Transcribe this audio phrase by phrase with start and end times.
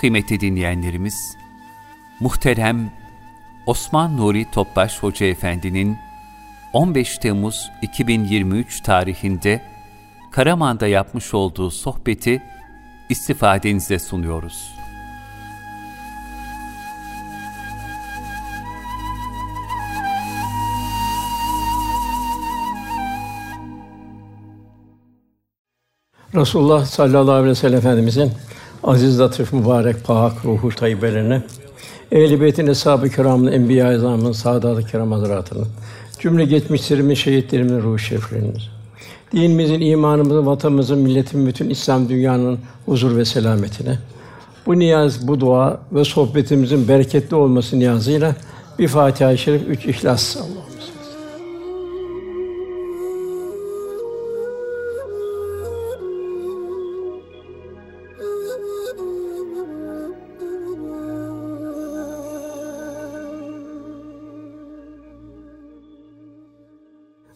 [0.00, 1.36] Kıymetli dinleyenlerimiz,
[2.20, 2.92] muhterem
[3.66, 5.98] Osman Nuri Topbaş Hoca Efendi'nin
[6.72, 9.62] 15 Temmuz 2023 tarihinde
[10.30, 12.42] Karaman'da yapmış olduğu sohbeti
[13.08, 14.74] istifadenize sunuyoruz.
[26.34, 28.32] Resulullah sallallahu aleyhi ve sellem Efendimizin
[28.84, 31.42] aziz, latif, mübarek, pak, ruhu tayyibelerine,
[32.12, 35.68] ehl-i beytin, eshab-ı kiramın, enbiya-i azamın, saadat-ı kiram hazretlerinin,
[36.18, 38.54] cümle geçmişlerimin, şehitlerimin ruhu şeriflerinin,
[39.32, 43.98] dinimizin, imanımızın, vatanımızın, milletin, bütün İslam dünyanın huzur ve selametine,
[44.66, 48.36] bu niyaz, bu dua ve sohbetimizin bereketli olması niyazıyla
[48.78, 50.36] bir Fatiha-i Şerif, üç İhlas.
[50.36, 50.69] Allah.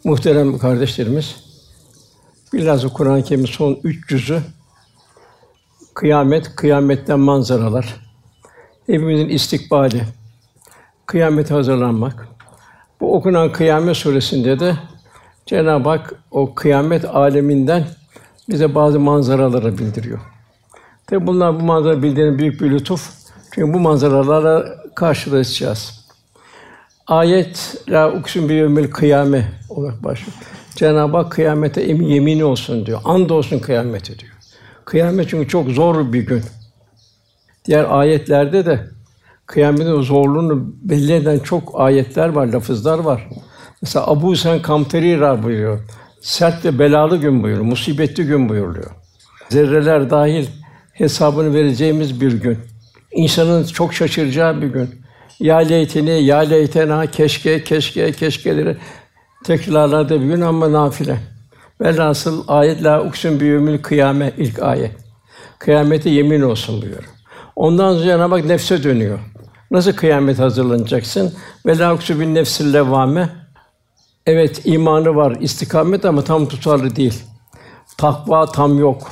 [0.05, 1.37] Muhterem kardeşlerimiz,
[2.53, 4.43] bilhassa Kur'an-ı Kerim'in son üç cüzü
[5.95, 8.01] kıyamet, kıyametten manzaralar,
[8.87, 10.03] hepimizin istikbali,
[11.07, 12.29] kıyamete hazırlanmak.
[13.01, 14.77] Bu okunan Kıyamet suresinde de
[15.47, 17.85] Cenab-ı Hak o kıyamet aleminden
[18.49, 20.21] bize bazı manzaraları bildiriyor.
[21.07, 23.11] Tabi bunlar bu manzara bildiğinin büyük bir lütuf.
[23.51, 26.04] Çünkü bu manzaralarla karşılaşacağız.
[27.07, 30.39] Ayet la uksun bi yevmil kıyame olarak başlıyor.
[30.77, 33.01] Cenab-ı Hak kıyamete emin yemini olsun diyor.
[33.05, 34.33] And olsun kıyamete diyor.
[34.85, 36.43] Kıyamet çünkü çok zor bir gün.
[37.65, 38.89] Diğer ayetlerde de
[39.47, 43.29] kıyametin zorluğunu belli eden çok ayetler var, lafızlar var.
[43.83, 45.81] Mesela Abu Sen Kamterira buyuruyor.
[46.21, 48.91] Sert ve belalı gün buyuruyor, musibetli gün buyuruyor.
[49.49, 50.47] Zerreler dahil
[50.93, 52.59] hesabını vereceğimiz bir gün.
[53.13, 55.04] İnsanın çok şaşıracağı bir gün.
[55.41, 58.77] Ya leyteni, ya leytena, keşke, keşke, keşkeleri
[59.45, 61.19] tekrarladı bir gün ama nafile.
[61.81, 64.93] Velhasıl ayet la uksun biyumül kıyame ilk ayet.
[65.59, 67.05] Kıyamete yemin olsun buyuruyor.
[67.57, 69.19] Ondan sonra Cenab-ı Hak nefse dönüyor.
[69.71, 71.35] Nasıl kıyamet hazırlanacaksın?
[71.67, 73.29] Ve la uksu bin nefsil levvame.
[74.27, 77.23] Evet imanı var, istikamet ama tam tutarlı değil.
[77.99, 79.11] Takva tam yok.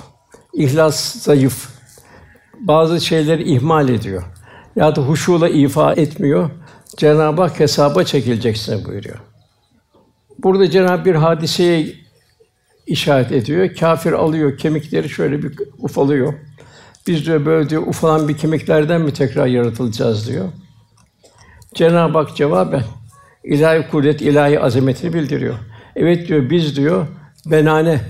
[0.55, 1.69] İhlas zayıf.
[2.61, 4.23] Bazı şeyleri ihmal ediyor
[4.77, 6.51] ya da huşuyla ifa etmiyor.
[6.97, 9.19] Cenab-ı Hak hesaba çekileceksin buyuruyor.
[10.39, 11.95] Burada Cenab-ı bir hadiseye
[12.87, 13.75] işaret ediyor.
[13.75, 16.35] Kafir alıyor kemikleri şöyle bir ufalıyor.
[17.07, 20.49] Biz diyor böyle diyor ufalan bir kemiklerden mi tekrar yaratılacağız diyor.
[21.75, 22.85] Cenab-ı Hak cevaben
[23.45, 25.55] ilahi kudret, ilahi azametini bildiriyor.
[25.97, 27.07] Evet diyor biz diyor
[27.47, 28.01] benane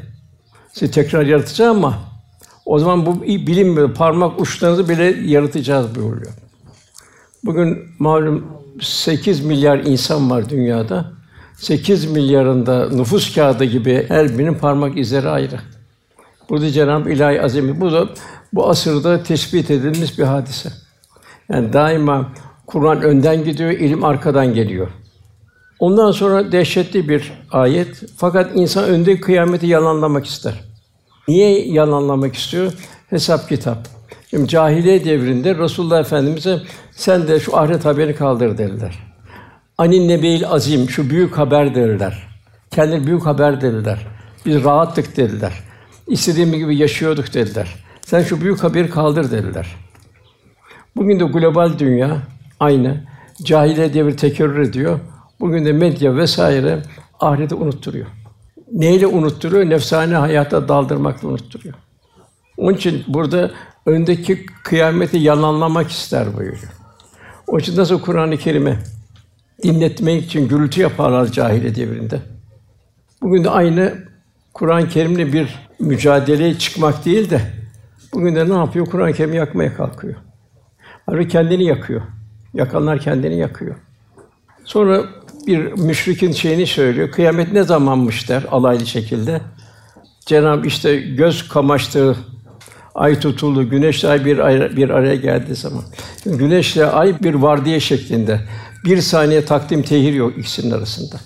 [0.72, 1.98] sizi tekrar yaratacağız ama
[2.66, 3.94] o zaman bu bilinmiyor.
[3.94, 6.32] Parmak uçlarınızı bile yaratacağız buyuruyor.
[7.44, 8.44] Bugün malum
[8.80, 11.12] 8 milyar insan var dünyada.
[11.56, 15.60] 8 milyarında nüfus kağıdı gibi her birinin parmak izleri ayrı.
[16.48, 18.08] Burada Cenab-ı İlahi Azim bu da
[18.52, 20.72] bu asırda tespit edilmiş bir hadise.
[21.48, 22.32] Yani daima
[22.66, 24.88] Kur'an önden gidiyor, ilim arkadan geliyor.
[25.78, 28.02] Ondan sonra dehşetli bir ayet.
[28.16, 30.60] Fakat insan önde kıyameti yalanlamak ister.
[31.28, 32.72] Niye yalanlamak istiyor?
[33.10, 33.88] Hesap kitap.
[34.32, 38.98] Şimdi cahiliye devrinde Resulullah Efendimize sen de şu ahiret haberi kaldır dediler.
[39.78, 42.28] Anin nebeil azim şu büyük haber dediler.
[42.70, 44.06] Kendi büyük haber dediler.
[44.46, 45.52] Biz rahattık dediler.
[46.06, 47.74] İstediğimiz gibi yaşıyorduk dediler.
[48.00, 49.76] Sen şu büyük haberi kaldır dediler.
[50.96, 52.16] Bugün de global dünya
[52.60, 53.04] aynı.
[53.42, 55.00] Cahiliye devri tekerrür ediyor.
[55.40, 56.82] Bugün de medya vesaire
[57.20, 58.06] ahireti unutturuyor.
[58.72, 59.70] Neyle unutturuyor?
[59.70, 61.74] Nefsane hayata daldırmakla unutturuyor.
[62.56, 63.50] Onun için burada
[63.86, 66.72] öndeki kıyameti yalanlamak ister buyuruyor.
[67.46, 68.78] O için nasıl Kur'an-ı Kerim'i
[69.62, 72.20] dinletmek için gürültü yaparlar cahiliye devrinde.
[73.22, 73.94] Bugün de aynı
[74.54, 77.40] Kur'an-ı Kerim'le bir mücadeleye çıkmak değil de
[78.12, 78.86] bugün de ne yapıyor?
[78.86, 80.14] Kur'an-ı Kerim'i yakmaya kalkıyor.
[81.06, 82.02] Halbuki kendini yakıyor.
[82.54, 83.74] Yakanlar kendini yakıyor.
[84.64, 85.02] Sonra
[85.46, 87.10] bir müşrikin şeyini söylüyor.
[87.10, 89.40] Kıyamet ne zamanmış der alaylı şekilde.
[90.26, 92.16] Cenab işte göz kamaştığı
[92.94, 95.84] ay tutuldu, güneşle ay bir, ay, bir araya geldiği zaman.
[96.26, 98.40] Güneşle ay bir vardiya şeklinde.
[98.84, 101.16] Bir saniye takdim tehir yok ikisinin arasında.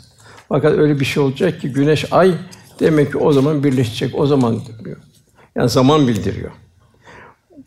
[0.49, 2.35] Fakat öyle bir şey olacak ki güneş ay
[2.81, 4.15] demek ki o zaman birleşecek.
[4.15, 4.97] O zaman diyor.
[5.57, 6.51] Yani zaman bildiriyor.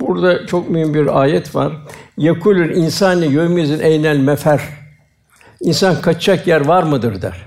[0.02, 1.74] Burada çok mühim bir ayet var.
[2.18, 4.62] Yekulül insani yevmizin eynel mefer.
[5.62, 7.46] İnsan kaçacak yer var mıdır der.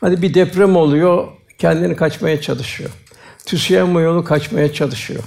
[0.00, 1.28] Hadi bir deprem oluyor,
[1.58, 2.90] kendini kaçmaya çalışıyor.
[3.46, 5.22] TÜSİAD'ın yolu kaçmaya çalışıyor.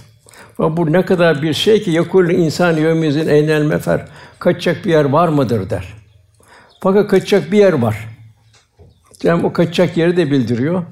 [0.60, 4.06] Ve bu ne kadar bir şey ki yakul insan yevmizin eynel mefer
[4.40, 5.94] kaçacak bir yer var mıdır der.
[6.80, 8.08] Fakat kaçacak bir yer var.
[9.24, 10.84] Yani o kaçacak yeri de bildiriyor.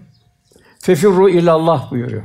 [0.79, 2.23] Fefirru ilallah buyuruyor.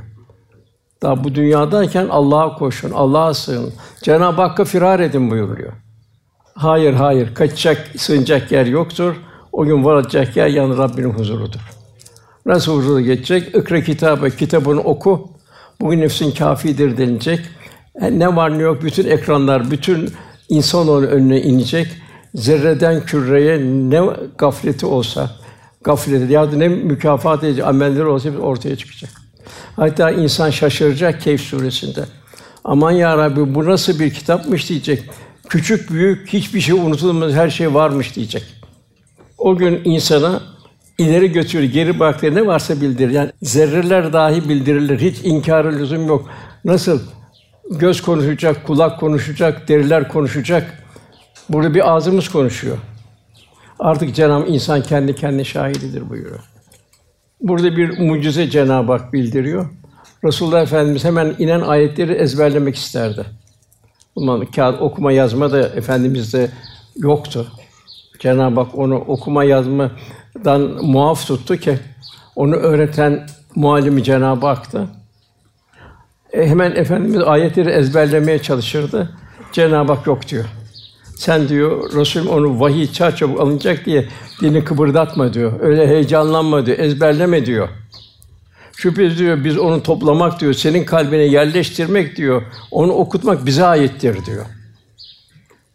[1.02, 3.73] Daha bu dünyadayken Allah'a koşun, Allah'a sığın.
[4.02, 5.73] Cenab-ı Hakk'a firar edin buyuruyor.
[6.55, 7.34] Hayır, hayır.
[7.34, 9.14] Kaçacak, sığınacak yer yoktur.
[9.52, 11.61] O gün varacak yer yan Rabbinin huzurudur.
[12.46, 13.55] Nasıl huzura geçecek?
[13.55, 15.31] İkra kitabı, kitabını oku.
[15.81, 17.41] Bugün nefsin kafidir denilecek.
[18.01, 20.11] Yani e, ne var ne yok bütün ekranlar, bütün
[20.49, 21.87] insanoğlu önüne inecek.
[22.35, 24.01] Zerreden küreye ne
[24.39, 25.31] gafleti olsa,
[25.85, 29.11] gafleti ya da ne mükafat edici amelleri olsa ortaya çıkacak.
[29.77, 32.05] Hatta insan şaşıracak Keyf suresinde.
[32.65, 35.03] Aman ya Rabbi bu nasıl bir kitapmış diyecek.
[35.49, 38.43] Küçük büyük hiçbir şey unutulmaz, her şey varmış diyecek.
[39.39, 40.43] O gün insana
[40.99, 43.11] ileri götürür, geri baktı ne varsa bildirir.
[43.11, 44.99] Yani zerreler dahi bildirilir.
[44.99, 46.31] Hiç inkâr lüzum yok.
[46.65, 47.00] Nasıl
[47.71, 50.85] göz konuşacak, kulak konuşacak, deriler konuşacak.
[51.49, 52.79] Burada bir ağzımız konuşuyor.
[53.79, 56.41] Artık Cenab-ı insan kendi kendine şahididir buyuruyor.
[57.41, 59.71] Burada bir mucize Cenab-ı Hak bildiriyor.
[60.25, 63.25] Resulullah Efendimiz hemen inen ayetleri ezberlemek isterdi.
[64.17, 66.51] Bundan kağıt okuma yazma da efendimizde
[66.97, 67.53] yoktu.
[68.19, 69.44] Cenab-ı Hak onu okuma
[70.37, 71.79] yazmadan muaf tuttu ki
[72.37, 74.89] onu öğreten muallimi Cenab-ı Hak'tı.
[76.33, 79.11] E, hemen efendimiz ayetleri ezberlemeye çalışırdı.
[79.53, 80.45] Cenab-ı Hak yok diyor.
[81.17, 84.09] Sen diyor Resul onu vahiy çarçabuk alınacak diye
[84.41, 85.53] dini kıpırdatma diyor.
[85.61, 86.79] Öyle heyecanlanma diyor.
[86.79, 87.69] Ezberleme diyor.
[88.77, 94.47] Şüphesiz diyor biz onu toplamak diyor, senin kalbine yerleştirmek diyor, onu okutmak bize aittir diyor.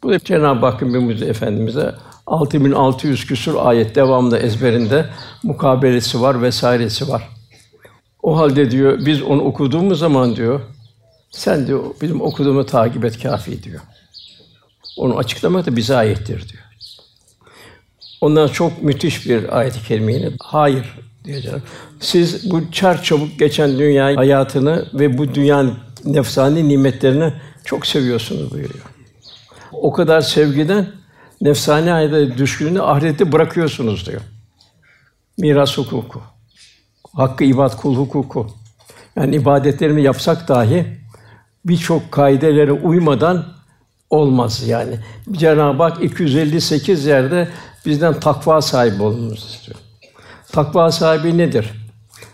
[0.04, 1.96] Bu da Cenab-ı Hakk'ın bir mucize efendimize
[2.28, 5.10] 6600 küsur ayet devamlı ezberinde
[5.44, 7.30] mukabelesi var vesairesi var.
[8.24, 10.62] O halde diyor biz onu okuduğumuz zaman diyor
[11.32, 13.82] sen diyor bizim okuduğumu takip et kafi diyor.
[14.98, 16.64] Onu açıklamak da bize aittir diyor.
[18.22, 20.30] Ondan çok müthiş bir ayet-i kerime yine.
[20.40, 21.62] Hayır diyor
[22.00, 25.74] Siz bu çar çabuk geçen dünya hayatını ve bu dünyanın
[26.06, 27.34] nefsani nimetlerini
[27.66, 28.86] çok seviyorsunuz buyuruyor.
[29.72, 31.03] O kadar sevgiden
[31.42, 34.22] nefsani hayata düşkünlüğünü ahirette bırakıyorsunuz diyor.
[35.38, 36.22] Miras hukuku,
[37.14, 38.48] hakkı ibad kul hukuku.
[39.16, 40.98] Yani ibadetlerimi yapsak dahi
[41.66, 43.46] birçok kaidelere uymadan
[44.10, 45.00] olmaz yani.
[45.32, 47.48] Cenab-ı Hak 258 yerde
[47.86, 49.78] bizden takva sahibi olmamızı istiyor.
[50.52, 51.72] Takva sahibi nedir?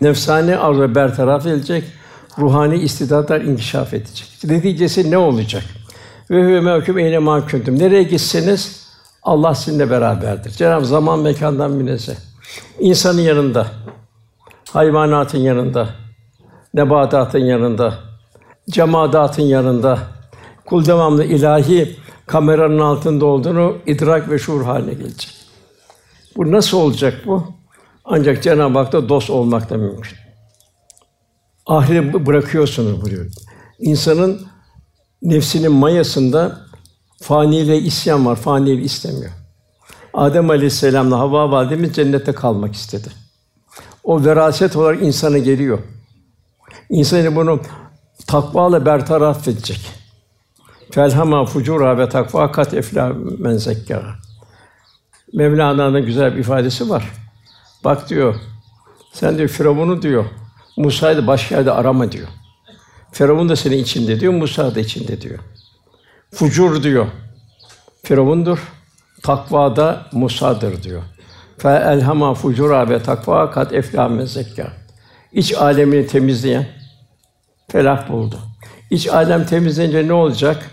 [0.00, 1.84] Nefsani arzu bertaraf edilecek,
[2.38, 4.28] ruhani istidatlar inkişaf edecek.
[4.44, 5.64] Neticesi ne olacak?
[6.30, 7.78] Ve huve mevkûm eyne mahkûmtum.
[7.78, 8.79] Nereye gitseniz
[9.22, 10.50] Allah sizinle beraberdir.
[10.50, 12.16] Cenab-ı zaman mekandan münezzeh.
[12.78, 13.66] İnsanın yanında,
[14.72, 15.88] hayvanatın yanında,
[16.74, 17.94] nebatatın yanında,
[18.70, 19.98] cemaatın yanında,
[20.66, 21.96] kul devamlı ilahi
[22.26, 25.34] kameranın altında olduğunu idrak ve şuur haline gelecek.
[26.36, 27.46] Bu nasıl olacak bu?
[28.04, 30.18] Ancak Cenab-ı Hak'ta dost olmak da mümkün.
[31.66, 33.26] Ahire bırakıyorsunuz buyuruyor.
[33.78, 34.46] İnsanın
[35.22, 36.60] nefsinin mayasında
[37.22, 39.30] faniyle isyan var, faniyle istemiyor.
[40.14, 43.08] Adem Aleyhisselam'la Havva validemiz cennette kalmak istedi.
[44.04, 45.78] O veraset olarak insana geliyor.
[46.90, 47.60] İnsanı bunu
[48.26, 49.80] takvayla bertaraf edecek.
[50.90, 54.02] Felhama fucura ve takva kat efla men zekka.
[55.32, 57.12] Mevlana'nın güzel bir ifadesi var.
[57.84, 58.34] Bak diyor,
[59.12, 60.24] sen diyor Firavun'u diyor,
[60.76, 62.28] Musa'yı da başka yerde arama diyor.
[63.12, 65.38] Firavun da senin içinde diyor, Musa da içinde diyor.
[66.34, 67.06] Fucur diyor.
[68.02, 68.58] Firavundur.
[69.22, 71.02] Takva da Musa'dır diyor.
[71.58, 74.72] Fe elhama fucura ve takva kat efla zekka.
[75.32, 76.66] İç alemini temizleyen
[77.72, 78.38] felah buldu.
[78.90, 80.70] İç alem temizlenince ne olacak?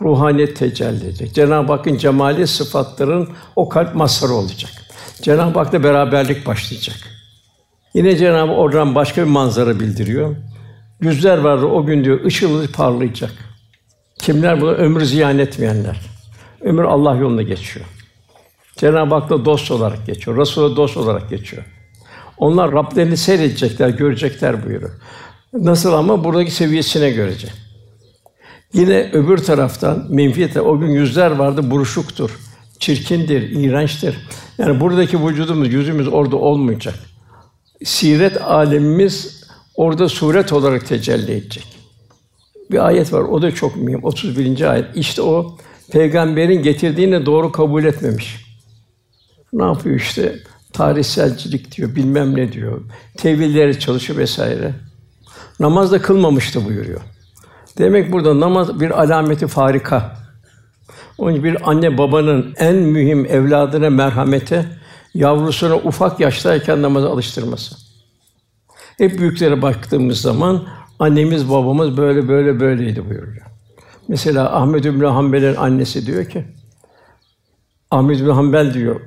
[0.00, 1.34] Ruhaniyet tecelli edecek.
[1.34, 4.70] Cenab-ı Hakk'ın cemali sıfatların o kalp mazharı olacak.
[5.22, 6.96] Cenab-ı Hak'la beraberlik başlayacak.
[7.94, 10.36] Yine Cenab-ı oradan başka bir manzara bildiriyor.
[11.00, 13.51] Yüzler vardır o gün diyor ışıl parlayacak.
[14.22, 16.00] Kimler bunu ömrü ziyan etmeyenler.
[16.60, 17.86] Ömür Allah yolunda geçiyor.
[18.76, 20.36] Cenab-ı Hak'la dost olarak geçiyor.
[20.36, 21.62] Resul'a dost olarak geçiyor.
[22.38, 24.92] Onlar Rablerini seyredecekler, görecekler buyuruyor.
[25.52, 27.48] Nasıl ama buradaki seviyesine görece.
[28.72, 32.38] Yine öbür taraftan menfiyete o gün yüzler vardı buruşuktur,
[32.78, 34.16] çirkindir, iğrençtir.
[34.58, 36.94] Yani buradaki vücudumuz, yüzümüz orada olmayacak.
[37.84, 41.81] Siret alemimiz orada suret olarak tecelli edecek.
[42.70, 44.04] Bir ayet var, o da çok mühim.
[44.04, 44.70] 31.
[44.70, 44.96] ayet.
[44.96, 45.56] İşte o
[45.92, 48.46] peygamberin getirdiğini doğru kabul etmemiş.
[49.52, 50.38] Ne yapıyor işte?
[50.72, 52.80] Tarihselcilik diyor, bilmem ne diyor.
[53.16, 54.74] Tevilleri çalışıyor vesaire.
[55.60, 57.00] Namaz da kılmamıştı buyuruyor.
[57.78, 60.16] Demek burada namaz bir alameti farika.
[61.18, 64.66] Onun bir anne babanın en mühim evladına merhamete,
[65.14, 67.76] yavrusuna ufak yaştayken namaza alıştırması.
[68.98, 70.64] Hep büyüklere baktığımız zaman
[71.02, 73.46] annemiz babamız böyle böyle böyleydi buyuruyor.
[74.08, 76.44] Mesela Ahmed bin Hanbel'in annesi diyor ki
[77.90, 79.00] Ahmed bin Hanbel diyor.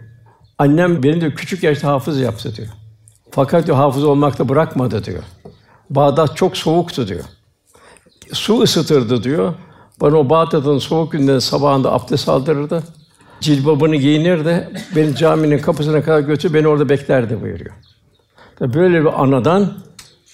[0.57, 2.67] Annem beni de küçük yaşta hafız yaptı diyor.
[3.31, 5.23] Fakat diyor, hafız olmakta bırakmadı diyor.
[5.89, 7.23] Bağdat çok soğuktu diyor.
[8.33, 9.53] Su ısıtırdı diyor.
[10.01, 12.83] Bana o Bağdat'ın soğuk günlerinde sabahında abdest aldırırdı.
[13.39, 14.69] Cilbabını giyinirdi.
[14.95, 17.75] Beni caminin kapısına kadar götür, beni orada beklerdi buyuruyor.
[18.61, 19.73] Böyle bir anadan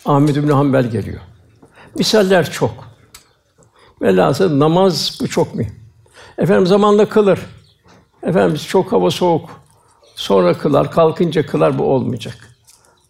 [0.06, 1.22] Ahmed bin Hanbel geliyor.
[1.96, 2.72] Misaller çok.
[4.02, 5.76] Velhasıl namaz bu çok mühim.
[6.38, 7.40] Efendim zamanla kılır.
[8.24, 9.50] Efendimiz çok hava soğuk.
[10.16, 12.38] Sonra kılar, kalkınca kılar bu olmayacak.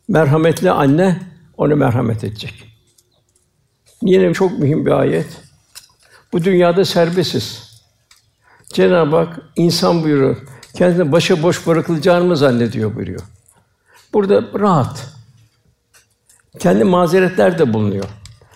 [0.08, 1.20] Merhametli anne
[1.58, 2.64] ona merhamet edecek.
[4.02, 5.42] Yine çok mühim bir ayet.
[6.34, 7.72] Bu dünyada serbestiz.
[8.74, 10.38] Cenab-ı Hak insan buyuruyor.
[10.76, 13.22] Kendini başa boş bırakılacağını mı zannediyor buyuruyor.
[14.14, 15.08] Burada rahat.
[16.60, 18.06] Kendi mazeretler de bulunuyor.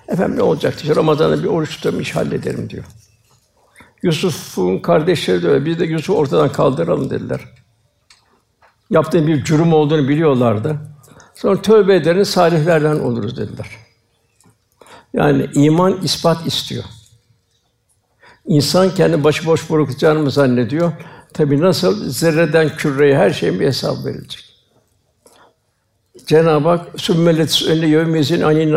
[0.07, 0.75] Efendim ne olacak?
[0.75, 2.83] İşte Ramazan'da bir oruç tutarım, iş hallederim diyor.
[4.03, 5.65] Yusuf'un kardeşleri de öyle.
[5.65, 7.41] Biz de Yusuf'u ortadan kaldıralım dediler.
[8.89, 10.77] Yaptığı bir cürüm olduğunu biliyorlardı.
[11.35, 13.69] Sonra tövbe ederin salihlerden oluruz dediler.
[15.13, 16.83] Yani iman ispat istiyor.
[18.45, 20.91] İnsan kendi başıboş bırakacağını mı zannediyor?
[21.33, 24.45] Tabi nasıl zerreden küreye her şeyin bir hesap verilecek.
[26.25, 28.73] Cenab-ı Hak sümmelet önüne yevmezin anin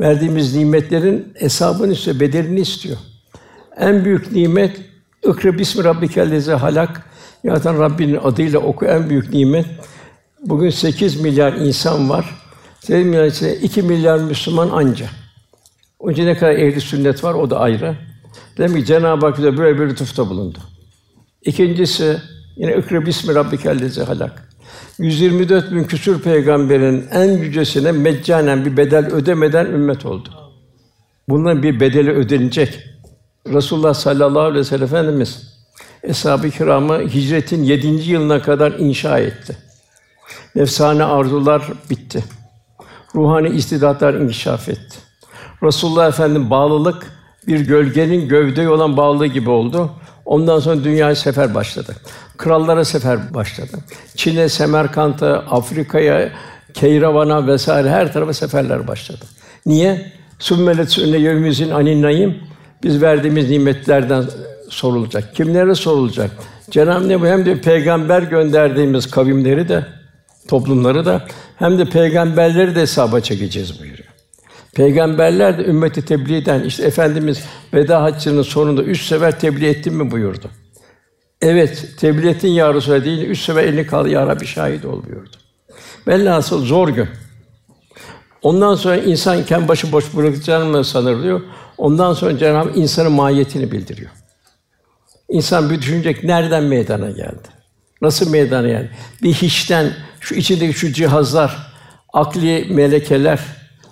[0.00, 2.96] verdiğimiz nimetlerin hesabını istiyor, bedelini istiyor.
[3.76, 4.80] En büyük nimet
[5.28, 7.02] ikra bismi rabbikellezi halak
[7.44, 9.66] yaratan Rabbinin adıyla oku en büyük nimet.
[10.40, 12.36] Bugün 8 milyar insan var.
[12.80, 15.06] 8 milyar içinde 2 milyar Müslüman anca.
[16.04, 17.96] Önce ne kadar ehli sünnet var o da ayrı.
[18.58, 20.58] Demek ki Cenab-ı Hak bize böyle bir lütufta bulundu.
[21.42, 22.16] İkincisi
[22.56, 24.53] yine ikra bismi rabbikellezi halak.
[24.98, 30.28] 124 bin küsur peygamberin en yücesine meccanen bir bedel ödemeden ümmet oldu.
[31.28, 32.80] Bunların bir bedeli ödenecek.
[33.52, 35.54] Resulullah sallallahu aleyhi ve sellem Efendimiz
[36.02, 39.56] Eshab-ı Kiram'ı hicretin yedinci yılına kadar inşa etti.
[40.54, 42.24] Nefsane arzular bitti.
[43.14, 44.96] Ruhani istidatlar inkişaf etti.
[45.62, 47.12] Resulullah Efendim bağlılık
[47.46, 49.90] bir gölgenin gövdeye olan bağlılığı gibi oldu.
[50.24, 51.96] Ondan sonra dünyaya sefer başladı.
[52.36, 53.76] Krallara sefer başladı.
[54.16, 56.32] Çin'e, Semerkant'a, Afrika'ya,
[56.74, 59.24] Keyravan'a vesaire her tarafa seferler başladı.
[59.66, 60.12] Niye?
[60.38, 62.40] Sümmelet sünne yevmizin anin naim
[62.82, 64.24] biz verdiğimiz nimetlerden
[64.68, 65.34] sorulacak.
[65.34, 66.30] Kimlere sorulacak?
[66.70, 69.86] Cenab-ı Hak hem de peygamber gönderdiğimiz kavimleri de
[70.48, 71.26] toplumları da
[71.56, 74.08] hem de peygamberleri de hesaba çekeceğiz buyuruyor.
[74.74, 80.10] Peygamberler de ümmeti tebliğ eden, işte Efendimiz veda haccının sonunda üç sefer tebliğ ettim mi
[80.10, 80.50] buyurdu.
[81.44, 85.36] Evet, tebliğ ettin ya Resulallah değil, üç sefer elini kaldı ya Rabbi şahit ol buyurdu.
[86.06, 87.08] Velhasıl zor gün.
[88.42, 91.40] Ondan sonra insan kendi başı boş bırakacağını sanır diyor.
[91.78, 94.10] Ondan sonra Cenab-ı Hak insanın mahiyetini bildiriyor.
[95.28, 97.48] İnsan bir düşünecek nereden meydana geldi?
[98.02, 98.90] Nasıl meydana geldi?
[99.22, 101.72] Bir hiçten şu içindeki şu cihazlar,
[102.12, 103.40] akli melekeler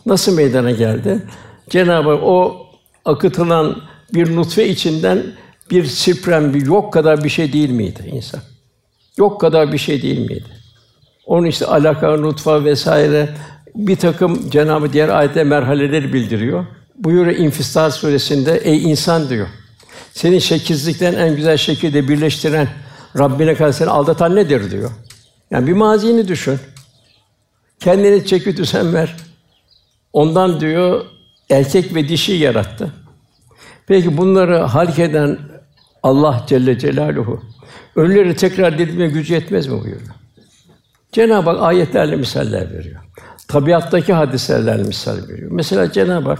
[0.07, 1.23] nasıl meydana geldi?
[1.71, 2.67] Cenab-ı Hak o
[3.05, 3.83] akıtılan
[4.15, 5.23] bir nutfe içinden
[5.73, 8.41] bir sirprem, bir yok kadar bir şey değil miydi insan?
[9.17, 10.49] Yok kadar bir şey değil miydi?
[11.27, 13.29] Onun işte alaka, nutfa vesaire
[13.75, 16.67] bir takım Cenab-ı diğer ayette merhaleleri bildiriyor.
[16.99, 19.49] Buyuruyor İnfistar suresinde ey insan diyor.
[20.13, 22.69] Seni şekilsizlikten en güzel şekilde birleştiren
[23.19, 24.91] Rabbine karşı seni aldatan nedir diyor.
[25.51, 26.59] Yani bir mazini düşün.
[27.81, 29.17] Kendini çeki düzen ver.
[30.13, 31.05] Ondan diyor
[31.51, 32.93] erkek ve dişi yarattı.
[33.87, 35.39] Peki bunları halk eden
[36.03, 37.41] Allah Celle Celaluhu
[37.97, 40.01] ölüleri tekrar diriltme gücü yetmez mi buyuruyor.
[41.13, 43.01] Cenab-ı Hak ayetlerle misaller veriyor.
[43.49, 45.51] Tabiattaki hadiselerle misal veriyor.
[45.51, 46.39] Mesela Cenab-ı Hak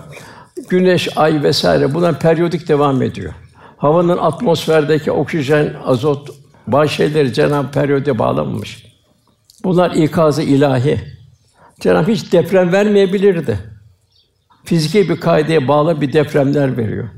[0.69, 3.33] güneş, ay vesaire bunlar periyodik devam ediyor.
[3.77, 6.29] Havanın atmosferdeki oksijen, azot,
[6.67, 8.87] bazı Cenab-ı periyode bağlamamış.
[9.65, 11.01] Bunlar ikazı ilahi.
[11.81, 13.59] Cenab-ı hiç deprem vermeyebilirdi.
[14.65, 17.09] Fiziki bir kaideye bağlı bir depremler veriyor.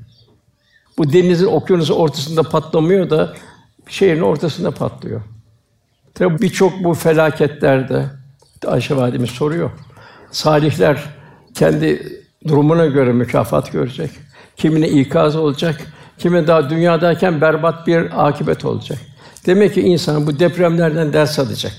[0.99, 3.35] Bu denizin okyanusun ortasında patlamıyor da
[3.89, 5.21] şehrin ortasında patlıyor.
[6.15, 8.07] Tabi birçok bu felaketlerde
[8.67, 9.71] Ayşe validemiz soruyor.
[10.31, 11.05] Salihler
[11.55, 14.11] kendi durumuna göre mükafat görecek.
[14.57, 15.81] Kimine ikaz olacak,
[16.19, 18.99] kime daha dünyadayken berbat bir akibet olacak.
[19.47, 21.73] Demek ki insan bu depremlerden ders alacak.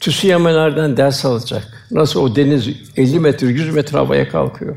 [0.00, 1.86] Tsuname'lerden ders alacak.
[1.90, 4.76] Nasıl o deniz 50 metre, 100 metre havaya kalkıyor.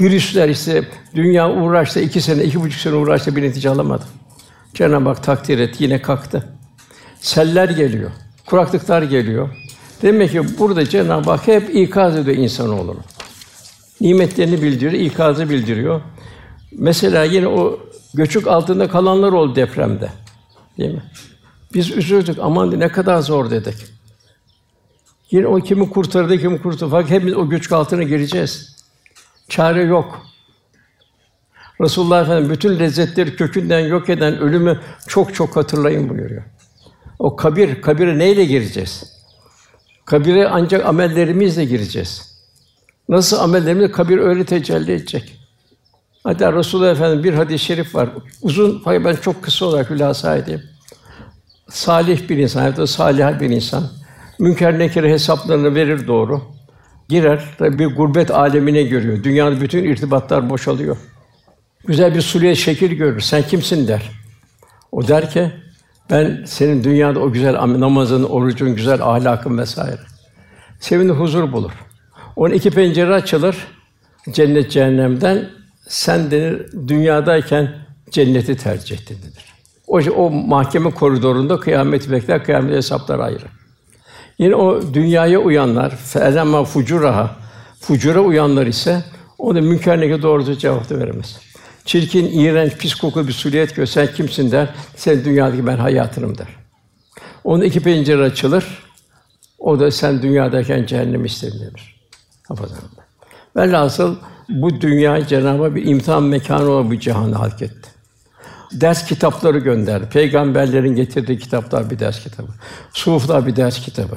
[0.00, 4.04] Virüsler işte dünya uğraştı iki sene, iki buçuk sene uğraştı bir netice alamadı.
[4.74, 6.48] Cenab-ı Hak takdir etti, yine kalktı.
[7.20, 8.10] Seller geliyor,
[8.46, 9.48] kuraklıklar geliyor.
[10.02, 13.00] Demek ki burada Cenab-ı Hak hep ikaz ediyor insanoğlunu.
[14.00, 16.00] Nimetlerini bildiriyor, ikazı bildiriyor.
[16.72, 17.80] Mesela yine o
[18.14, 20.10] göçük altında kalanlar oldu depremde.
[20.78, 21.02] Değil mi?
[21.74, 22.38] Biz üzüldük.
[22.40, 23.74] Aman ne kadar zor dedik.
[25.30, 26.90] Yine o kimi kurtardı, kimi kurtardı.
[26.90, 28.75] Fakat hepimiz o göçük altına gireceğiz.
[29.48, 30.26] Çare yok.
[31.80, 36.42] Resulullah Efendimiz bütün lezzetleri kökünden yok eden ölümü çok çok hatırlayın buyuruyor.
[37.18, 39.12] O kabir, kabire neyle gireceğiz?
[40.04, 42.36] Kabire ancak amellerimizle gireceğiz.
[43.08, 45.40] Nasıl amellerimiz kabir öyle tecelli edecek.
[46.24, 48.08] Hatta Resulullah Efendimiz bir hadis-i şerif var.
[48.42, 50.62] Uzun, hayır ben çok kısa olarak hülasa edeyim.
[51.68, 53.88] Salih bir insan, hayatta salih bir insan.
[54.38, 56.55] Münker nekire hesaplarını verir doğru.
[57.08, 59.24] Girer, tabi bir gurbet alemine görüyor.
[59.24, 60.96] Dünyada bütün irtibatlar boşalıyor.
[61.86, 63.20] Güzel bir suriye şekil görür.
[63.20, 64.10] Sen kimsin der.
[64.92, 65.52] O der ki
[66.10, 70.00] ben senin dünyada o güzel namazın, orucun, güzel ahlakın vesaire.
[70.80, 71.72] Sevindi huzur bulur.
[72.36, 73.56] Onun iki pencere açılır
[74.32, 75.50] cennet cehennemden.
[75.88, 77.74] Sen denir dünyadayken
[78.10, 79.54] cenneti tercih ettin denir.
[79.86, 83.44] O, o mahkeme koridorunda kıyamet bekler, kıyamet hesaplar ayrı.
[84.38, 87.36] Yine o dünyaya uyanlar, felema fucuraha,
[87.80, 89.04] fucura uyanlar ise
[89.38, 91.38] o da münker nekir doğru cevap da veremez.
[91.84, 93.86] Çirkin, iğrenç, pis kokulu bir suliyet gör.
[93.86, 94.68] Sen kimsin der.
[94.96, 96.46] Sen dünyadaki ben hayatınım der.
[97.44, 98.82] Onun iki pencere açılır.
[99.58, 102.00] O da sen dünyadayken cehennem istedin denir.
[102.48, 103.06] Hafızanında.
[103.56, 104.16] Velhasıl
[104.48, 107.95] bu dünya Cenabı bir imtihan mekanı olarak bu cihanı halk etti.
[108.72, 110.08] Ders kitapları gönderdi.
[110.08, 112.48] Peygamberlerin getirdiği kitaplar bir ders kitabı.
[112.92, 114.16] Suflar bir ders kitabı.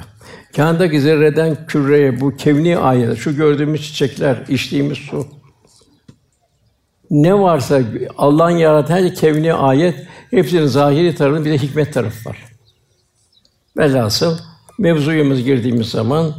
[0.56, 5.28] Kândaki zerreden küreye bu kevni ayet, şu gördüğümüz çiçekler, içtiğimiz su,
[7.12, 7.82] ne varsa
[8.18, 12.38] Allah'ın yarattığı her kevni ayet, hepsinin zahiri tarafı bir de hikmet tarafı var.
[13.78, 14.38] Velhasıl
[14.80, 16.34] mevzuyumuz girdiğimiz zaman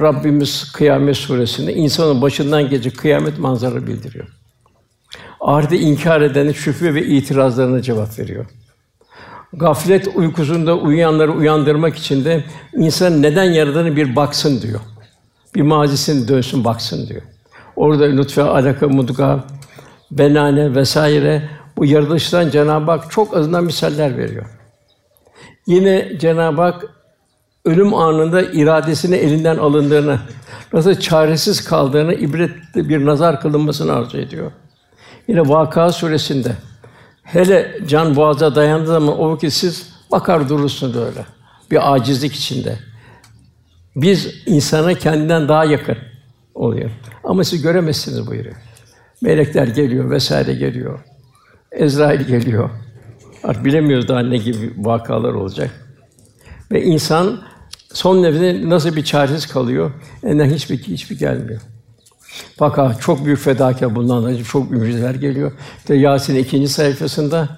[0.00, 4.41] Rabbimiz Kıyamet suresinde insanın başından gelecek kıyamet manzara bildiriyor.
[5.42, 8.46] Ahireti inkar edenin şüphe ve itirazlarına cevap veriyor.
[9.52, 12.44] Gaflet uykusunda uyuyanları uyandırmak için de
[12.76, 14.80] insan neden yaradığını bir baksın diyor.
[15.54, 17.22] Bir mazisini dönsün baksın diyor.
[17.76, 19.44] Orada nutfe, alaka, mudga,
[20.10, 24.46] benane vesaire bu yaratılıştan Cenab-ı Hak çok azından misaller veriyor.
[25.66, 26.84] Yine Cenab-ı Hak
[27.64, 30.18] ölüm anında iradesini elinden alındığını,
[30.72, 34.52] nasıl çaresiz kaldığını ibretli bir nazar kılınmasını arzu ediyor.
[35.28, 36.52] Yine Vakıa suresinde
[37.22, 41.26] hele can boğaza dayandığı zaman o vakit siz bakar durursunuz öyle.
[41.70, 42.78] Bir acizlik içinde.
[43.96, 45.96] Biz insana kendinden daha yakın
[46.54, 46.90] oluyor.
[47.24, 48.56] Ama siz göremezsiniz buyuruyor.
[49.22, 51.00] Melekler geliyor vesaire geliyor.
[51.72, 52.70] Ezrail geliyor.
[53.44, 55.70] Artık bilemiyoruz daha ne gibi vakalar olacak.
[56.72, 57.42] Ve insan
[57.92, 59.90] son nefesinde nasıl bir çaresiz kalıyor?
[60.24, 61.60] Elinden hiçbir hiçbir gelmiyor.
[62.56, 65.52] Fakat çok büyük fedakar için çok müjdeler geliyor.
[65.78, 67.48] İşte Yasin ikinci sayfasında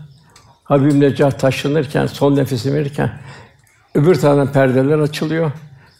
[0.64, 3.12] Habib Necar taşlanırken, son nefesi verirken
[3.94, 5.52] öbür taraftan perdeler açılıyor.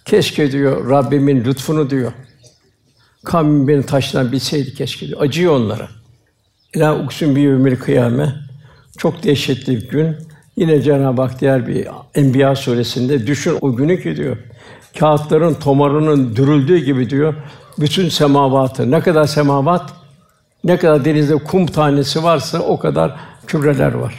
[0.05, 2.13] Keşke diyor Rabbimin lütfunu diyor.
[3.25, 5.21] Kavmim beni taştan bilseydi keşke diyor.
[5.21, 5.89] Acıyor onlara.
[6.75, 8.35] İlâ uksun bir yevmil kıyame.
[8.99, 10.17] Çok dehşetli bir gün.
[10.57, 14.37] Yine Cenab-ı Hak diğer bir Enbiya suresinde düşün o günü ki diyor.
[14.99, 17.35] Kağıtların tomarının dürüldüğü gibi diyor.
[17.79, 19.93] Bütün semavatı, ne kadar semavat,
[20.65, 24.15] ne kadar denizde kum tanesi varsa o kadar küreler var.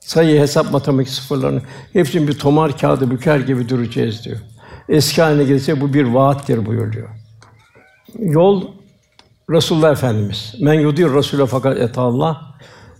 [0.00, 4.38] Sayı hesap matematik sıfırlarını hepsini bir tomar kağıdı büker gibi duracağız diyor.
[4.88, 7.08] Eski haline gelirse bu bir vaattir buyuruyor.
[8.18, 8.64] Yol
[9.50, 10.54] Resulullah Efendimiz.
[10.60, 12.40] Men yudir Rasûle fakat et Allah.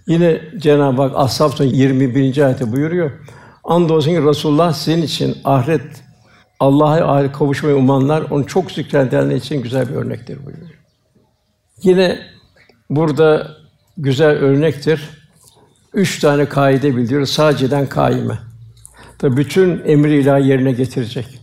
[0.06, 2.46] Yine Cenab-ı Hak Ashab Suresi 21.
[2.46, 3.10] ayette buyuruyor.
[3.64, 6.02] Andolsun ki Resulullah sizin için ahiret
[6.60, 10.70] Allah'a kavuşmayı umanlar onu çok zikredenler için güzel bir örnektir buyuruyor.
[11.82, 12.18] Yine
[12.90, 13.56] burada
[13.96, 15.10] güzel örnektir.
[15.94, 17.26] Üç tane kaide bildiriyor.
[17.26, 18.38] Sadeceden kaime.
[19.18, 21.40] Tabi bütün emri ilahi yerine getirecek.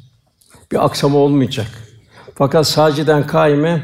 [0.72, 1.68] Bir aksama olmayacak.
[2.36, 3.84] Fakat saciden kaime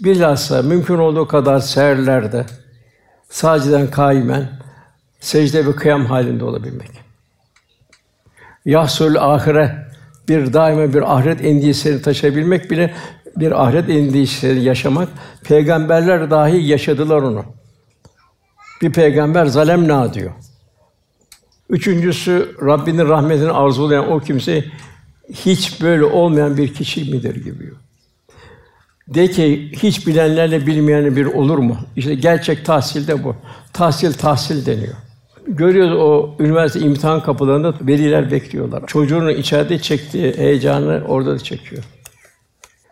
[0.00, 2.46] bilhassa mümkün olduğu kadar seherlerde
[3.28, 4.48] saciden kaimen
[5.20, 6.90] secde ve kıyam halinde olabilmek.
[8.64, 9.91] Yahsul ahire
[10.28, 12.94] bir daima bir ahiret endişesini taşıyabilmek bile
[13.36, 15.08] bir ahiret endişesi yaşamak.
[15.44, 17.44] Peygamberler dahi yaşadılar onu.
[18.82, 20.30] Bir peygamber zalemna diyor.
[21.70, 24.64] Üçüncüsü Rabbinin rahmetini arzulayan o kimse
[25.32, 27.70] hiç böyle olmayan bir kişi midir gibi.
[29.08, 31.76] De ki hiç bilenlerle bilmeyeni bir olur mu?
[31.96, 33.36] İşte gerçek tahsil de bu.
[33.72, 34.94] Tahsil tahsil deniyor.
[35.46, 38.86] Görüyoruz o üniversite imtihan kapılarında veliler bekliyorlar.
[38.86, 41.84] Çocuğunun içeride çektiği heyecanı orada da çekiyor.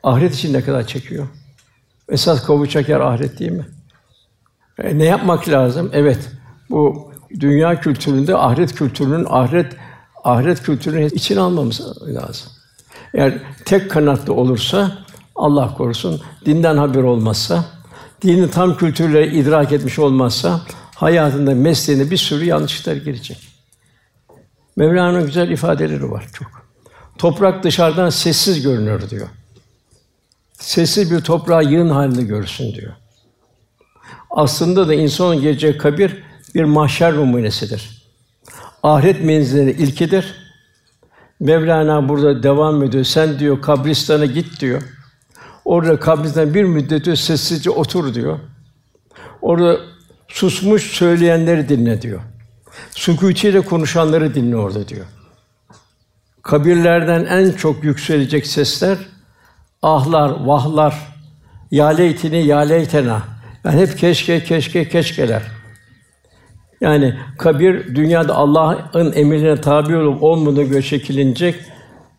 [0.02, 1.26] Ahiret için ne kadar çekiyor?
[2.08, 3.66] Esas kavuşacak yer ahiret değil mi?
[4.78, 5.90] E, ne yapmak lazım?
[5.92, 6.30] Evet,
[6.70, 9.76] bu dünya kültüründe ahiret kültürünün ahiret
[10.24, 12.52] ahiret kültürünü içine almamız lazım.
[13.14, 13.34] Eğer
[13.64, 14.98] tek kanatlı olursa
[15.36, 17.64] Allah korusun dinden haber olmazsa,
[18.22, 20.60] dinin tam kültürleri idrak etmiş olmazsa
[21.00, 23.48] hayatında mesleğinde bir sürü yanlışlıklar girecek.
[24.76, 26.48] Mevlana'nın güzel ifadeleri var çok.
[27.18, 29.28] Toprak dışarıdan sessiz görünür diyor.
[30.52, 32.92] Sessiz bir toprağı yığın halinde görsün diyor.
[34.30, 36.22] Aslında da insanın geleceği kabir
[36.54, 38.06] bir mahşer numunesidir.
[38.82, 40.34] Ahiret menzilinin ilkidir.
[41.40, 43.04] Mevlana burada devam ediyor.
[43.04, 44.82] Sen diyor kabristana git diyor.
[45.64, 48.38] Orada kabristan bir müddet diyor, sessizce otur diyor.
[49.42, 49.89] Orada
[50.30, 52.20] susmuş söyleyenleri dinle diyor.
[52.90, 55.06] Sükûtiyle konuşanları dinle orada diyor.
[56.42, 58.98] Kabirlerden en çok yükselecek sesler
[59.82, 60.94] ahlar, vahlar,
[61.70, 63.22] ya leytini, ya leytena.
[63.64, 65.42] Yani hep keşke, keşke, keşkeler.
[66.80, 71.54] Yani kabir dünyada Allah'ın emirlerine tabi olup olmadığına göre şekillenecek.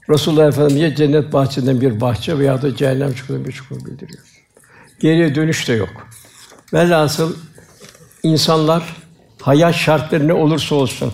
[0.09, 4.23] Resulullah Efendimiz cennet bahçesinden bir bahçe veya da cehennem çukurundan bir çukur bildiriyor.
[4.99, 6.07] Geriye dönüş de yok.
[6.73, 7.35] Velhasıl
[8.23, 8.83] insanlar
[9.41, 11.13] hayat şartları ne olursa olsun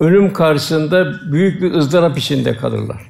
[0.00, 3.02] ölüm karşısında büyük bir ızdırap içinde kalırlar.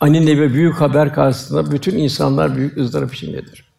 [0.00, 3.74] Anine ve büyük haber karşısında bütün insanlar büyük ızdırap içindedir.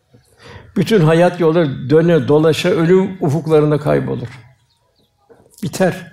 [0.76, 4.28] Bütün hayat yolları döne dolaşa ölüm ufuklarında kaybolur.
[5.64, 6.12] Biter.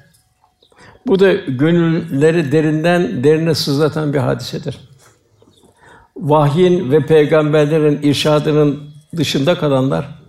[1.06, 4.80] Bu da gönülleri derinden derine sızlatan bir hadisedir.
[6.16, 8.80] Vahyin ve peygamberlerin irşadının
[9.16, 10.21] dışında kalanlar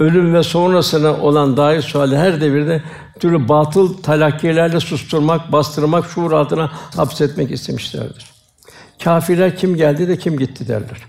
[0.00, 2.82] ölüm ve sonrasına olan dair suali her devirde
[3.20, 8.30] türlü batıl talakkilerle susturmak, bastırmak, şuur altına hapsetmek istemişlerdir.
[9.04, 11.02] Kâfirler kim geldi de kim gitti derler.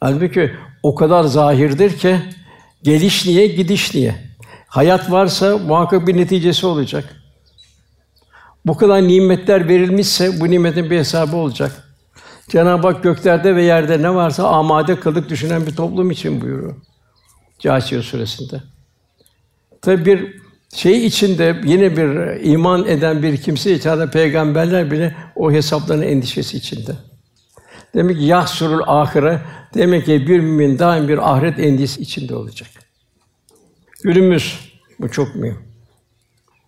[0.00, 2.20] Halbuki o kadar zahirdir ki
[2.82, 4.14] geliş niye, gidiş niye?
[4.66, 7.16] Hayat varsa muhakkak bir neticesi olacak.
[8.66, 11.84] Bu kadar nimetler verilmişse bu nimetin bir hesabı olacak.
[12.48, 16.76] Cenab-ı Hak göklerde ve yerde ne varsa amade kıldık düşünen bir toplum için buyuruyor.
[17.60, 18.62] Câsiye suresinde.
[19.82, 20.40] Tabi bir
[20.74, 26.92] şey içinde yine bir iman eden bir kimse içinde peygamberler bile o hesapların endişesi içinde.
[27.94, 29.40] Demek ki yahsurul ahire
[29.74, 32.68] demek ki bir mümin daim bir ahiret endişesi içinde olacak.
[34.02, 34.58] Günümüz
[35.00, 35.58] bu çok mühim.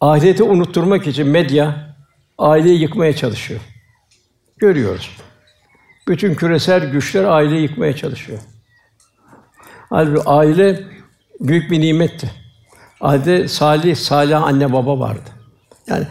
[0.00, 1.96] Ahireti unutturmak için medya
[2.38, 3.60] aileyi yıkmaya çalışıyor.
[4.56, 5.10] Görüyoruz.
[6.08, 8.38] Bütün küresel güçler aileyi yıkmaya çalışıyor.
[9.92, 10.80] Halbuki aile
[11.40, 12.30] büyük bir nimetti.
[13.00, 15.30] Ailede salih, salih anne baba vardı.
[15.86, 16.06] Yani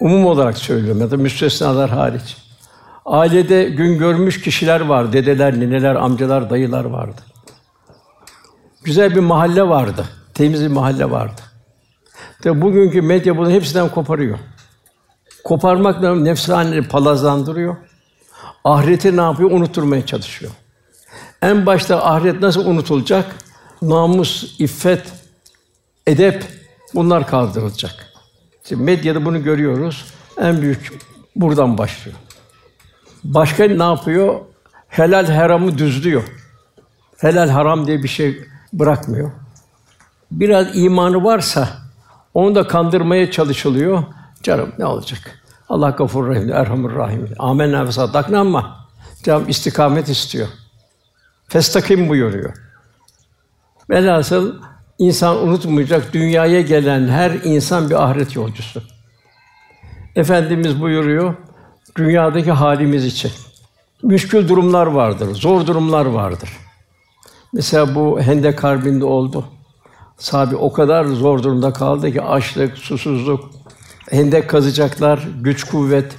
[0.00, 2.36] umum olarak söylüyorum ya da müstesnalar hariç.
[3.04, 7.20] Ailede gün görmüş kişiler var, dedeler, nineler, amcalar, dayılar vardı.
[8.82, 11.40] Güzel bir mahalle vardı, temiz bir mahalle vardı.
[12.42, 14.38] Tabi bugünkü medya bunu hepsinden koparıyor.
[15.44, 17.76] Koparmakla nefsanileri palazlandırıyor.
[18.64, 19.50] Ahireti ne yapıyor?
[19.50, 20.52] Unutturmaya çalışıyor.
[21.42, 23.36] En başta ahiret nasıl unutulacak?
[23.82, 25.12] Namus, iffet,
[26.06, 26.44] edep
[26.94, 27.94] bunlar kaldırılacak.
[28.64, 30.04] Şimdi medyada bunu görüyoruz.
[30.38, 30.98] En büyük
[31.36, 32.16] buradan başlıyor.
[33.24, 34.40] Başka ne yapıyor?
[34.88, 36.22] Helal haramı düzlüyor.
[37.18, 39.30] Helal haram diye bir şey bırakmıyor.
[40.30, 41.68] Biraz imanı varsa
[42.34, 44.02] onu da kandırmaya çalışılıyor.
[44.42, 45.42] Canım ne olacak?
[45.68, 47.28] Allah Gafur Rahim, Erhamur Rahim.
[47.38, 48.86] Amenna ve saddakna ama
[49.22, 50.48] canım istikamet istiyor.
[51.50, 52.54] Festakim buyuruyor.
[53.90, 54.54] Velhasıl
[54.98, 58.82] insan unutmayacak dünyaya gelen her insan bir ahiret yolcusu.
[60.16, 61.34] Efendimiz buyuruyor
[61.96, 63.32] dünyadaki halimiz için.
[64.02, 66.50] Müşkül durumlar vardır, zor durumlar vardır.
[67.52, 69.44] Mesela bu Hendek Harbi'nde oldu.
[70.18, 73.50] Sahabe o kadar zor durumda kaldı ki açlık, susuzluk,
[74.10, 76.16] hendek kazacaklar, güç kuvvet,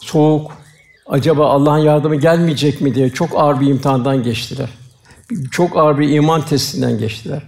[0.00, 0.52] soğuk.
[1.08, 4.68] Acaba Allah'ın yardımı gelmeyecek mi diye çok ağır bir imtihandan geçtiler.
[5.50, 7.42] Çok ağır bir iman testinden geçtiler.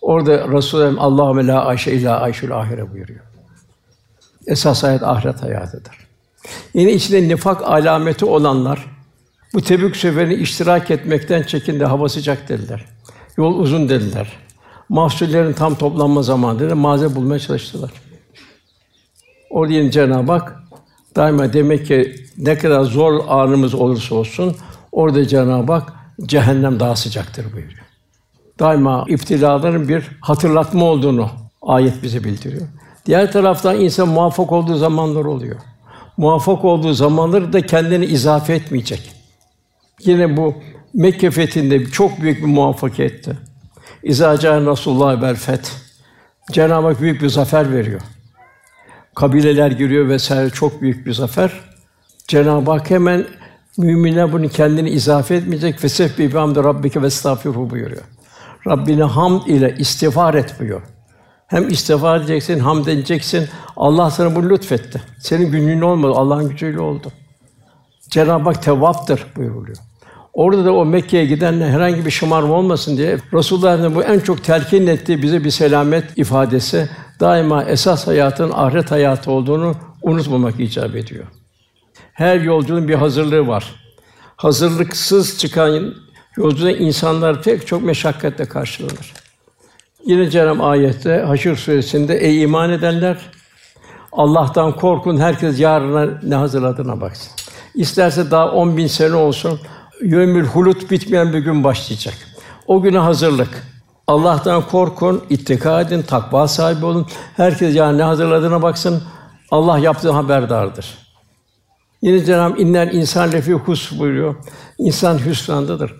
[0.00, 3.20] Orada Resulullah Allah ve la ayşe illa ayşul ahire buyuruyor.
[4.46, 6.08] Esas hayat ahiret hayatıdır.
[6.74, 8.86] Yine içinde nifak alameti olanlar
[9.54, 12.84] bu Tebük seferine iştirak etmekten çekindi, hava sıcak dediler.
[13.36, 14.32] Yol uzun dediler.
[14.88, 17.90] Mahsullerin tam toplanma zamanı dedi, malzeme bulmaya çalıştılar.
[19.50, 20.56] Orada yine Cenab-ı Hak
[21.16, 24.56] daima demek ki ne kadar zor anımız olursa olsun
[24.92, 25.92] orada Cenab-ı Hak
[26.26, 27.84] cehennem daha sıcaktır buyuruyor.
[28.58, 31.30] Daima iptilaların bir hatırlatma olduğunu
[31.62, 32.66] ayet bize bildiriyor.
[33.06, 35.56] Diğer taraftan insan muvaffak olduğu zamanlar oluyor.
[36.16, 39.12] Muvaffak olduğu zamanları da kendini izafe etmeyecek.
[40.04, 40.54] Yine bu
[40.94, 43.36] Mekke fethinde çok büyük bir muvaffakiyetti.
[44.02, 45.70] İza Rasulullah vel feth.
[46.52, 48.00] Cenab-ı Hak büyük bir zafer veriyor.
[49.14, 51.52] Kabileler giriyor vesaire çok büyük bir zafer.
[52.28, 53.26] Cenab-ı Hak hemen
[53.78, 55.78] mümine bunu kendini izafe etmeyecek.
[55.78, 58.02] Fesef bi hamd rabbike ve estağfirhu buyuruyor.
[58.66, 60.82] Rabbine hamd ile istiğfar et buyuruyor.
[61.46, 63.48] Hem istiğfar edeceksin, hamd edeceksin.
[63.76, 65.02] Allah sana bunu lütfetti.
[65.18, 67.12] Senin günlüğün olmadı, Allah'ın gücüyle oldu.
[68.10, 69.76] Cenab-ı Hak tevvaptır buyuruluyor.
[70.32, 74.86] Orada da o Mekke'ye gidenle herhangi bir şımarma olmasın diye Resulullah'ın bu en çok telkin
[74.86, 76.88] ettiği bize bir selamet ifadesi
[77.20, 81.24] daima esas hayatın ahiret hayatı olduğunu unutmamak icap ediyor.
[82.18, 83.74] Her yolculuğun bir hazırlığı var.
[84.36, 85.94] Hazırlıksız çıkan
[86.36, 89.12] yolculuğda insanlar pek çok meşakkatle karşılanır.
[90.06, 93.16] Yine Cenab-ı ayette Haşr suresinde ey iman edenler
[94.12, 97.32] Allah'tan korkun herkes yarına ne hazırladığına baksın.
[97.74, 99.60] İsterse daha on bin sene olsun
[100.02, 102.14] yömül hulut bitmeyen bir gün başlayacak.
[102.66, 103.66] O güne hazırlık.
[104.06, 107.06] Allah'tan korkun, ittika edin, takva sahibi olun.
[107.36, 109.02] Herkes yani ne hazırladığına baksın.
[109.50, 111.07] Allah yaptığı haberdardır.
[112.02, 114.34] Yine Cenab-ı inner insan lefi hus buyuruyor.
[114.78, 115.94] İnsan hüsrandadır.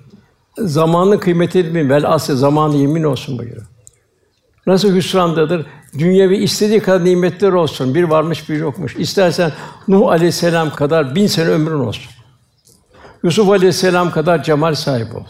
[0.58, 3.66] Zamanın kıymetini bil, vel aslı zamanı yemin olsun buyuruyor.
[4.66, 5.66] Nasıl hüsrandadır?
[5.98, 7.94] Dünyevi istediği kadar nimetler olsun.
[7.94, 8.96] Bir varmış, bir yokmuş.
[8.96, 9.52] İstersen
[9.88, 12.12] Nuh Aleyhisselam kadar bin sene ömrün olsun.
[13.22, 15.24] Yusuf Aleyhisselam kadar cemal sahibi ol.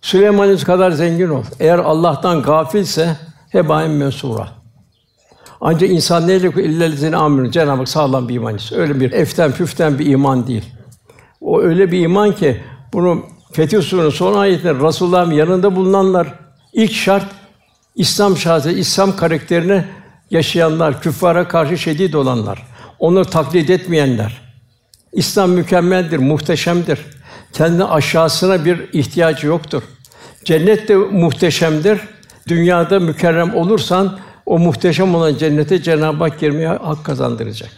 [0.00, 1.44] Süleyman kadar zengin ol.
[1.60, 3.16] Eğer Allah'tan gafilse
[3.50, 4.48] hebaen mensura.
[5.60, 8.80] Ancak insan neyle illellezine amrun Cenab-ı Hak sağlam bir iman istiyor.
[8.80, 10.64] Öyle bir eften püften bir iman değil.
[11.40, 12.60] O öyle bir iman ki
[12.92, 16.34] bunu Fetih Sûre'nin son ayetinde Resulullah'ın yanında bulunanlar
[16.72, 17.26] ilk şart
[17.94, 19.84] İslam şahsiyeti, İslam karakterini
[20.30, 22.66] yaşayanlar, küffara karşı şedid olanlar,
[22.98, 24.42] onu taklit etmeyenler.
[25.12, 27.00] İslam mükemmeldir, muhteşemdir.
[27.52, 29.82] Kendi aşağısına bir ihtiyacı yoktur.
[30.44, 32.00] Cennet de muhteşemdir.
[32.48, 37.70] Dünyada mükerrem olursan o muhteşem olan cennete Cenab-ı Hak girmeye hak kazandıracak.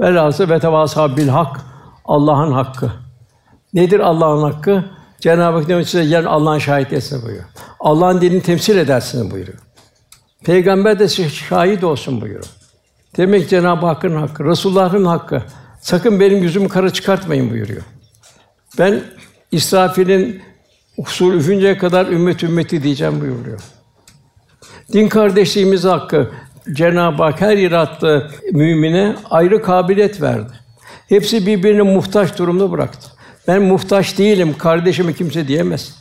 [0.00, 1.60] Velhâsıl ve tevâsâ bil hak
[2.04, 2.92] Allah'ın hakkı.
[3.74, 4.84] Nedir Allah'ın hakkı?
[5.20, 7.44] Cenab-ı Hak demek size yarın Allah'ın şahit etsin buyuruyor.
[7.80, 9.58] Allah'ın dinini temsil edersiniz buyuruyor.
[10.44, 12.44] Peygamber de şahit olsun buyuruyor.
[13.16, 15.42] Demek Cenab-ı Hakk'ın hakkı, Resulullah'ın hakkı.
[15.80, 17.82] Sakın benim yüzümü kara çıkartmayın buyuruyor.
[18.78, 19.02] Ben
[19.50, 20.42] İsrafil'in
[20.96, 23.60] usul üfünceye kadar ümmet ümmeti diyeceğim buyuruyor.
[24.92, 26.30] Din kardeşliğimiz hakkı
[26.72, 30.52] Cenab-ı Hak her yarattığı mümine ayrı kabiliyet verdi.
[31.08, 33.10] Hepsi birbirine muhtaç durumda bıraktı.
[33.48, 35.94] Ben muhtaç değilim, kardeşimi kimse diyemez.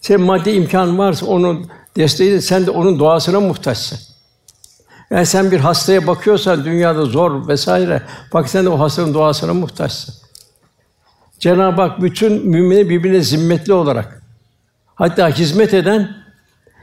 [0.00, 3.98] Sen maddi imkan varsa onun desteği sen de onun duasına muhtaçsın.
[5.10, 10.14] Yani sen bir hastaya bakıyorsan dünyada zor vesaire, bak sen de o hastanın duasına muhtaçsın.
[11.38, 14.22] Cenab-ı Hak bütün mümini birbirine zimmetli olarak
[14.94, 16.16] hatta hizmet eden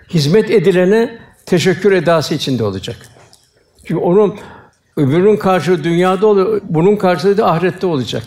[0.10, 2.98] hizmet edilene teşekkür edası içinde olacak.
[3.86, 4.36] Çünkü onun
[4.98, 8.24] öbürünün karşılığı dünyada oluyor, bunun karşılığı da ahirette olacak.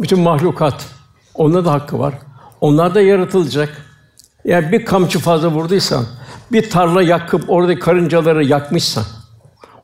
[0.00, 0.86] Bütün mahlukat,
[1.34, 2.14] onda da hakkı var.
[2.60, 3.82] Onlar da yaratılacak.
[4.44, 6.06] Yani bir kamçı fazla vurduysan,
[6.52, 9.04] bir tarla yakıp oradaki karıncaları yakmışsan,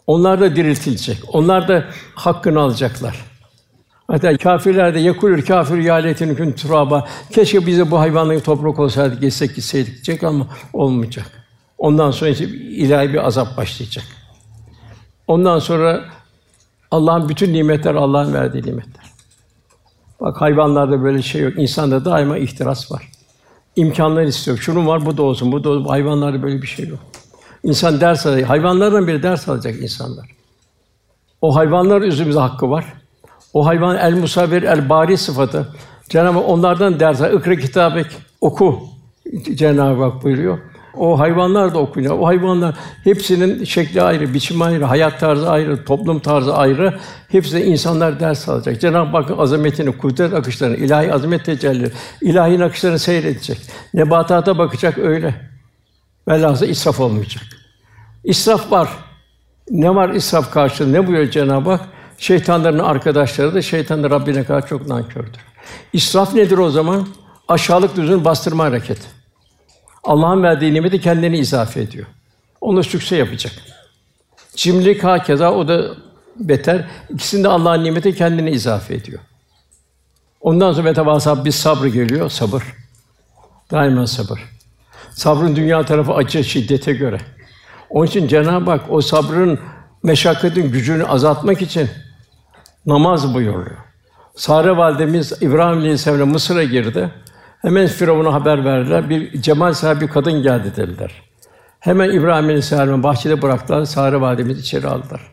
[0.07, 1.19] onlar da diriltilecek.
[1.29, 3.32] Onlar da hakkını alacaklar.
[4.07, 7.09] Hatta kâfirler de yekulür kâfir yâletin kün turaba.
[7.31, 11.27] Keşke bize bu hayvanları toprak olsaydı geçsek gitseydik diyecek ama olmayacak.
[11.79, 14.05] Ondan sonra işte ilahi bir azap başlayacak.
[15.27, 16.05] Ondan sonra
[16.91, 19.05] Allah'ın bütün nimetler Allah'ın verdiği nimetler.
[20.21, 21.53] Bak hayvanlarda böyle şey yok.
[21.57, 23.09] İnsanda daima ihtiras var.
[23.77, 24.59] İmkanlar istiyor.
[24.59, 25.89] Şunun var, bu da olsun, bu da olsun.
[25.89, 26.99] Hayvanlarda böyle bir şey yok.
[27.65, 28.49] İnsan ders alacak.
[28.49, 30.31] Hayvanlardan biri ders alacak insanlar.
[31.41, 33.02] O hayvanlar üzerimize hakkı var.
[33.53, 35.69] O hayvan el musavir el bari sıfatı.
[36.09, 37.21] Cenab-ı Hak onlardan ders.
[37.21, 38.07] İkra kitabek
[38.41, 38.81] oku.
[39.55, 40.59] Cenab-ı Hak buyuruyor.
[40.97, 42.19] O hayvanlar da okunuyor.
[42.19, 46.99] O hayvanlar hepsinin şekli ayrı, biçimi ayrı, hayat tarzı ayrı, toplum tarzı ayrı.
[47.29, 48.81] Hepsine insanlar ders alacak.
[48.81, 53.59] Cenab-ı Hakk'ın azametini, kudret akışlarını, ilahi azamet tecelli, ilahi akışlarını seyredecek.
[53.95, 55.35] Nebatata bakacak öyle.
[56.29, 57.45] Velhâsıl israf olmayacak.
[58.25, 58.89] İsraf var.
[59.71, 60.93] Ne var israf karşılığı?
[60.93, 61.81] Ne buyuruyor Cenab-ı Hak?
[62.23, 65.41] Şeytanların arkadaşları da şeytan Rabbine kadar çok nankördür.
[65.93, 67.09] İsraf nedir o zaman?
[67.49, 69.07] Aşağılık düzün bastırma hareketi.
[70.05, 72.07] Allah'ın verdiği nimeti kendini izafe ediyor.
[72.61, 73.53] Onu sükse yapacak.
[74.57, 75.95] Cimrilik hakeza o da
[76.37, 76.89] beter.
[77.11, 79.21] İkisinde Allah'ın nimeti kendini izafe ediyor.
[80.41, 82.63] Ondan sonra betavasab bir sabır geliyor, sabır.
[83.71, 84.41] Daima sabır.
[85.11, 87.21] Sabrın dünya tarafı acı, şiddete göre.
[87.91, 89.59] Onun için Cenab-ı Hak o sabrın
[90.03, 91.91] meşakkatin gücünü azaltmak için
[92.87, 93.77] namaz buyuruyor.
[94.37, 97.11] Sare validemiz İbrahim Aleyhisselam'la Mısır'a girdi.
[97.63, 99.11] Hemen Firavun'a haber verdiler.
[99.11, 101.23] Bir cemal sahibi kadın geldi dediler.
[101.81, 103.85] Hemen İbrahim Aleyhisselam'ı bahçede bıraktılar.
[103.85, 105.33] Sare validemiz içeri aldılar.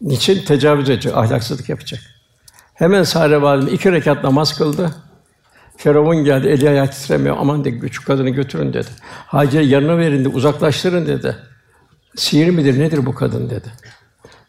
[0.00, 0.44] Niçin?
[0.44, 2.00] Tecavüz edecek, ahlaksızlık yapacak.
[2.74, 4.94] Hemen Sare validemiz iki rekat namaz kıldı.
[5.76, 7.36] Firavun geldi, eli ayağı titremiyor.
[7.38, 8.88] Aman dedi, küçük kadını götürün dedi.
[9.26, 11.36] Hacer'i yanına verin dedi, uzaklaştırın dedi.
[12.16, 13.68] Sihir midir, nedir bu kadın dedi.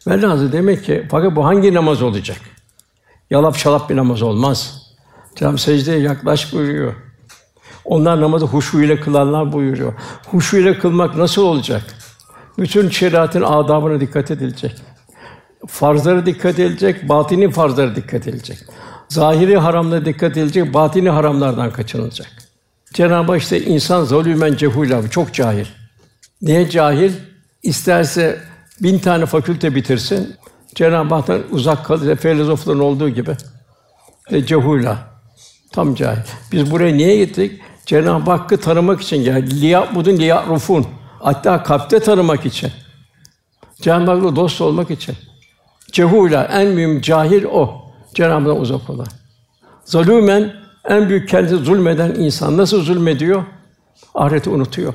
[0.08, 2.38] Velhâsıl demek ki, fakat bu hangi namaz olacak?
[3.30, 4.82] Yalap şalap bir namaz olmaz.
[5.36, 6.94] Cenab-ı secdeye yaklaş buyuruyor.
[7.86, 9.94] Onlar namazı huşu ile kılanlar buyuruyor.
[10.32, 11.84] Huşu ile kılmak nasıl olacak?
[12.58, 14.76] Bütün şeriatın adabına dikkat edilecek.
[15.68, 18.58] Farzlara dikkat edilecek, batini farzlara dikkat edilecek.
[19.10, 22.28] Zahiri haramlara dikkat edilecek, batini haramlardan kaçınılacak.
[22.94, 25.66] Cenab-ı Hak işte insan zalümen cehûlâ, çok cahil.
[26.42, 27.12] Niye cahil?
[27.64, 28.40] İsterse
[28.82, 30.36] bin tane fakülte bitirsin,
[30.76, 33.32] Cenab-ı Hak'tan uzak kalır, filozofların olduğu gibi.
[34.30, 34.96] E, cehûlâ,
[35.72, 36.22] tam cahil.
[36.52, 37.62] Biz buraya niye gittik?
[37.86, 39.62] Cenab-ı Hakk'ı tanımak için geldik.
[39.62, 40.88] Liya'budun liya'rufun.
[41.20, 42.72] Hatta kalpte tanımak için.
[43.82, 45.16] Cenab-ı Hak'la dost olmak için.
[45.92, 47.82] Cehûlâ, en mühim cahil o.
[48.14, 49.08] Cenab-ı Hak'tan uzak olan.
[49.86, 50.54] Zalûmen,
[50.86, 52.58] en büyük kendisi zulmeden insan.
[52.58, 53.44] Nasıl zulmediyor?
[54.16, 54.94] Ahireti unutuyor.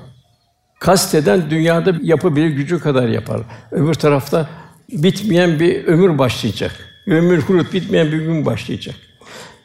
[0.80, 3.40] Kasteden dünyada yapabilir gücü kadar yapar.
[3.70, 4.48] Öbür tarafta
[4.88, 6.72] bitmeyen bir ömür başlayacak.
[7.06, 8.94] Ömür hurut bitmeyen bir gün başlayacak.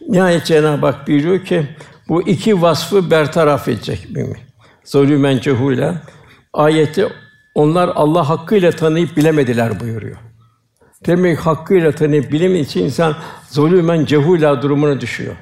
[0.10, 1.68] Nihayet Cenab-ı Hak buyuruyor ki
[2.08, 4.38] bu iki vasfı bertaraf edecek mümin.
[4.86, 5.94] Zulümen cehûle
[6.54, 7.08] ayeti
[7.56, 10.18] onlar Allah hakkıyla tanıyıp bilemediler buyuruyor.
[11.06, 13.16] Demek hakkıyla tanıyıp bilim için insan
[13.50, 15.36] zulümen cehûlâ durumuna düşüyor.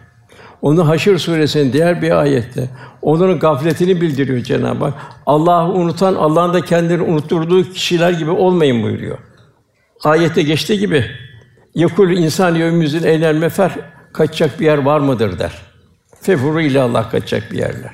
[0.64, 2.70] Onu Haşr suresinin diğer bir ayette
[3.02, 4.94] onların gafletini bildiriyor Cenab-ı Hak.
[5.26, 9.18] Allah'ı unutan, Allah'ın da kendini unutturduğu kişiler gibi olmayın buyuruyor.
[10.04, 11.06] Ayette geçtiği gibi
[11.76, 13.72] yakul insan yevmüzün eynel mefer
[14.14, 15.54] kaçacak bir yer var mıdır der.
[16.22, 17.92] Fefuru ile Allah kaçacak bir yerler.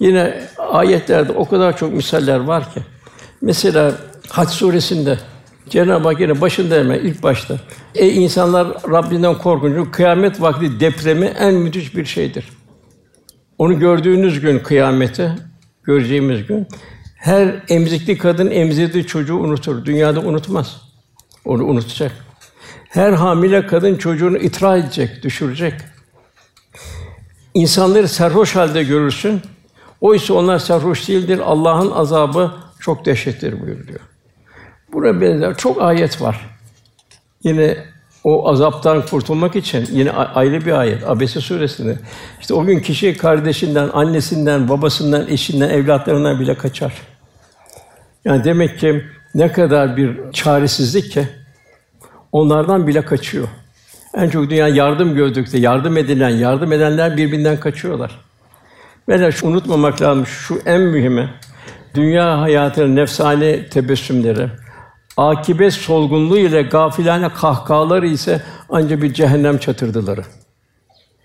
[0.00, 2.80] Yine ayetlerde o kadar çok misaller var ki.
[3.40, 3.92] Mesela
[4.30, 5.18] Hac suresinde
[5.70, 7.58] Cenab-ı Hak yine başında hemen ilk başta
[7.94, 9.84] ey insanlar Rabbinden korkun.
[9.84, 12.48] Kıyamet vakti depremi en müthiş bir şeydir.
[13.58, 15.32] Onu gördüğünüz gün kıyameti
[15.82, 16.66] göreceğimiz gün
[17.14, 19.84] her emzikli kadın emzirdiği çocuğu unutur.
[19.84, 20.80] Dünyada unutmaz.
[21.44, 22.12] Onu unutacak.
[22.88, 25.74] Her hamile kadın çocuğunu itra edecek, düşürecek.
[27.54, 29.40] İnsanları sarhoş halde görürsün.
[30.00, 31.38] Oysa onlar sarhoş değildir.
[31.44, 34.00] Allah'ın azabı çok dehşettir buyuruyor.
[34.94, 36.50] Buna benzer çok ayet var.
[37.44, 37.76] Yine
[38.24, 41.98] o azaptan kurtulmak için yine ayrı bir ayet Abese suresinde.
[42.40, 46.92] İşte o gün kişi kardeşinden, annesinden, babasından, eşinden, evlatlarından bile kaçar.
[48.24, 49.04] Yani demek ki
[49.34, 51.28] ne kadar bir çaresizlik ki
[52.32, 53.48] onlardan bile kaçıyor.
[54.14, 58.20] En çok dünya yardım gördükte yardım edilen, yardım edenler birbirinden kaçıyorlar.
[59.08, 61.30] Böyle şu unutmamak lazım şu en mühimi.
[61.94, 64.48] Dünya hayatının nefsane tebessümleri,
[65.16, 70.22] akibet solgunluğu ile gafilane kahkahaları ise ancak bir cehennem çatırdıları.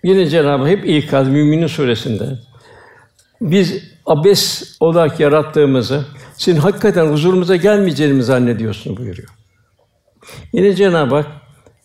[0.04, 2.38] Yine Cenab-ı hep ikaz Müminin suresinde
[3.40, 6.04] biz abes olarak yarattığımızı
[6.36, 9.28] sizin hakikaten huzurumuza gelmeyeceğimizi zannediyorsun buyuruyor.
[10.52, 11.26] Yine Cenab-ı Hak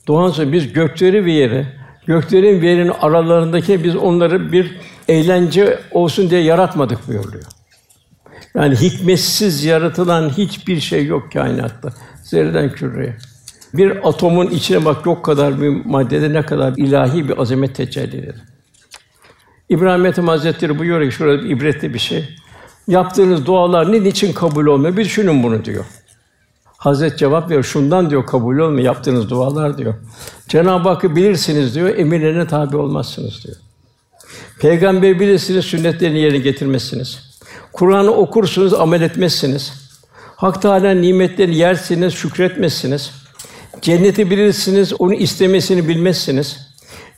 [0.07, 1.67] doğan sonra biz gökleri ve yeri,
[2.05, 7.43] göklerin ve yerin aralarındaki biz onları bir eğlence olsun diye yaratmadık buyuruyor.
[8.55, 11.93] Yani hikmetsiz yaratılan hiçbir şey yok kainatta.
[12.23, 13.17] Zerreden küreye.
[13.73, 18.35] Bir atomun içine bak yok kadar bir maddede ne kadar ilahi bir azamet tecelli eder.
[19.69, 22.29] İbrahim Ethem Hazretleri buyuruyor ki şurada ibretli bir şey.
[22.87, 24.97] Yaptığınız dualar ne niçin kabul olmuyor?
[24.97, 25.85] Bir düşünün bunu diyor.
[26.77, 27.63] Hazret cevap veriyor.
[27.63, 29.93] Şundan diyor kabul olmuyor yaptığınız dualar diyor.
[30.47, 31.97] Cenab-ı Hakk'ı bilirsiniz diyor.
[31.97, 33.57] Emirlerine tabi olmazsınız diyor.
[34.59, 37.34] Peygamber bilirsiniz, sünnetlerini yerine getirmezsiniz.
[37.73, 39.73] Kur'an'ı okursunuz, amel etmezsiniz.
[40.35, 43.11] Hak Teâlâ nimetlerini yersiniz, şükretmezsiniz.
[43.81, 46.57] Cenneti bilirsiniz, onu istemesini bilmezsiniz.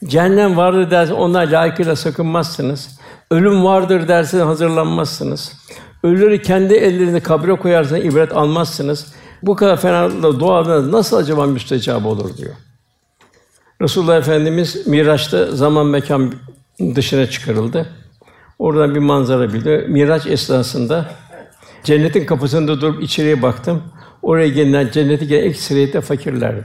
[0.04, 2.98] Cehennem vardır derse onlar layıkıyla sakınmazsınız.
[3.30, 5.52] Ölüm vardır derseniz hazırlanmazsınız.
[6.02, 9.06] Ölüleri kendi ellerinde kabre koyarsanız ibret almazsınız.
[9.42, 12.54] Bu kadar fenalıkla dualarınız nasıl acaba müstecab olur diyor.
[13.82, 16.34] Resulullah Efendimiz Miraç'ta zaman mekan
[16.94, 17.88] dışına çıkarıldı.
[18.58, 19.86] Oradan bir manzara bildi.
[19.88, 21.10] Miraç esnasında
[21.84, 23.82] cennetin kapısında durup içeriye baktım.
[24.22, 26.64] Oraya gelen cenneti gelen ilk sırayette fakirlerdi.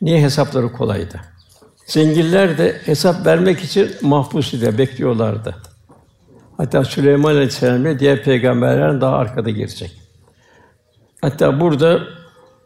[0.00, 1.20] Niye hesapları kolaydı?
[1.86, 5.56] Zenginler de hesap vermek için mahpus ile bekliyorlardı.
[6.56, 10.00] Hatta Süleyman Aleyhisselam ile diğer peygamberler daha arkada girecek.
[11.20, 12.00] Hatta burada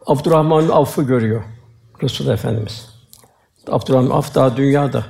[0.05, 1.43] Abdurrahman Aff'ı görüyor
[2.03, 2.89] Resul Efendimiz.
[3.67, 5.05] Abdurrahman Aff daha dünyada.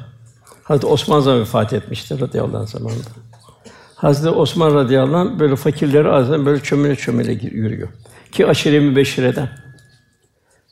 [0.64, 3.27] Hazreti Osman zaman vefat etmiştir radıyallahu anh zamanında.
[3.98, 7.88] Hazreti Osman radıyallahu anh böyle fakirleri arasından böyle çömele çömele yürüyor.
[8.32, 9.50] Ki aşire-i beşireden.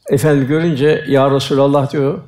[0.10, 2.22] Efendi görünce ya Resulallah diyor.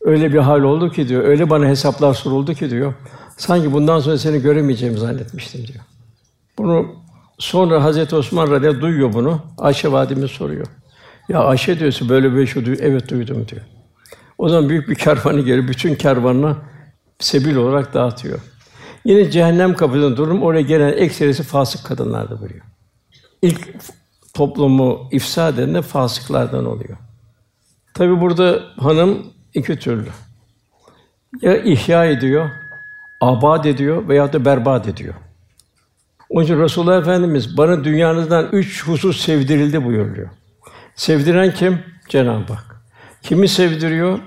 [0.00, 1.24] Öyle bir hal oldu ki diyor.
[1.24, 2.94] Öyle bana hesaplar soruldu ki diyor.
[3.36, 5.84] Sanki bundan sonra seni göremeyeceğimi zannetmiştim diyor.
[6.58, 6.86] Bunu
[7.38, 9.42] sonra Hazreti Osman radıyallahu duyuyor bunu.
[9.58, 10.66] Ayşe validemiz soruyor.
[11.28, 12.82] Ya Ayşe diyorsun böyle bir şey duyuyor.
[12.84, 13.62] Evet duydum diyor.
[14.38, 16.56] O zaman büyük bir kervanı geri bütün kervanına
[17.18, 18.38] sebil olarak dağıtıyor.
[19.04, 22.64] Yine cehennem kapısında durum oraya gelen ekserisi fasık kadınlardı buyuruyor.
[23.42, 23.68] İlk
[24.34, 26.96] toplumu ifsad eden de fasıklardan oluyor.
[27.94, 30.08] Tabi burada hanım iki türlü.
[31.42, 32.50] Ya ihya ediyor,
[33.20, 35.14] abad ediyor veya da berbat ediyor.
[36.30, 40.28] Onun için Resulullah Efendimiz bana dünyanızdan üç husus sevdirildi buyuruyor.
[40.94, 41.78] Sevdiren kim?
[42.08, 42.82] Cenab-ı Hak.
[43.22, 44.18] Kimi sevdiriyor?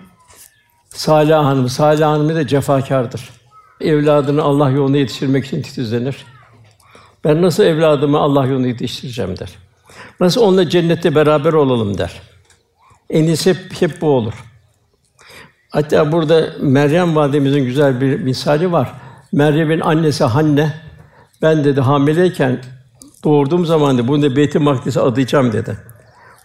[0.90, 1.70] Salih Hanım.
[1.70, 3.30] Salih Hanım da cefakârdır.
[3.82, 6.26] Evladını Allah yoluna yetiştirmek için titizlenir.
[7.24, 9.50] Ben nasıl evladımı Allah yoluna yetiştireceğim der.
[10.20, 12.22] Nasıl onunla cennette beraber olalım der.
[13.10, 14.34] En hep, hep bu olur.
[15.70, 18.94] Hatta burada Meryem validemizin güzel bir misali var.
[19.32, 20.74] Meryem'in annesi Hanne,
[21.42, 22.60] ben dedi hamileyken
[23.24, 25.78] doğurduğum zaman dedi, bunu da Beyt-i Makdis'e adayacağım dedi.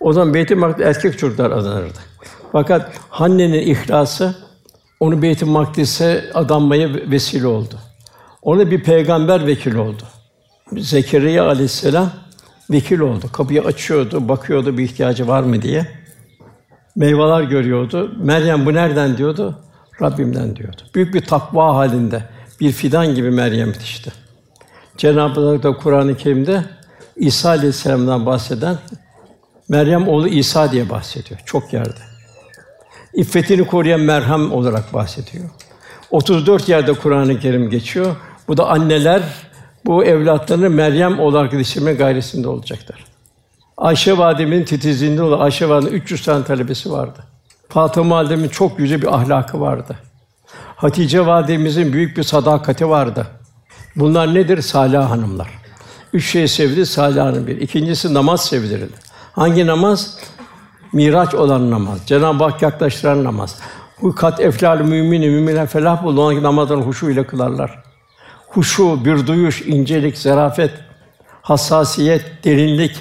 [0.01, 1.99] O zaman Beyt-i Makdis erkek çocuklar adanırdı.
[2.53, 4.35] Fakat Hanne'nin ihlası
[5.01, 7.79] onu Beyt-i Makdis'e adanmaya vesile oldu.
[8.43, 10.03] Ona bir peygamber vekil oldu.
[10.77, 12.11] Zekeriya aleyhisselam
[12.71, 13.27] vekil oldu.
[13.33, 15.87] Kapıyı açıyordu, bakıyordu bir ihtiyacı var mı diye.
[16.97, 18.15] Meyveler görüyordu.
[18.23, 19.59] Meryem bu nereden diyordu?
[20.03, 20.83] Rabbimden diyordu.
[20.95, 22.23] Büyük bir takva halinde
[22.61, 24.13] bir fidan gibi Meryem yetişti.
[24.97, 26.65] Cenab-ı Hak da Kur'an-ı Kerim'de
[27.17, 28.79] İsa aleyhisselam'dan bahseden
[29.69, 32.18] Meryem oğlu İsa diye bahsediyor çok yerde.
[33.19, 35.45] İffetini koruyan merhem olarak bahsediyor.
[36.11, 38.17] 34 yerde Kur'an-ı Kerim geçiyor.
[38.49, 39.23] Bu da anneler
[39.87, 43.05] bu evlatlarını Meryem olarak yetiştirme gayretinde olacaklar.
[43.77, 47.19] Ayşe validemizin titizliğinde olan Ayşe validemizin 300 tane talebesi vardı.
[47.69, 49.97] Fatıma validemizin çok güzel bir ahlakı vardı.
[50.77, 53.27] Hatice validemizin büyük bir sadakati vardı.
[53.97, 54.63] Bunlar nedir?
[54.63, 55.49] Salih hanımlar.
[56.13, 57.61] Üç şey sevdi Salih hanım bir.
[57.61, 58.97] İkincisi namaz sevdirildi.
[59.33, 60.19] Hangi namaz?
[60.93, 61.99] Miraç olan namaz.
[62.07, 63.57] Cenab-ı Hak yaklaştıran namaz.
[64.03, 66.23] Bu kat eflal mümini müminler felah buldu.
[66.27, 67.83] Onun namazlarını huşu ile kılarlar.
[68.49, 70.71] Huşu, bir duyuş, incelik, zarafet,
[71.43, 72.97] hassasiyet, derinlik.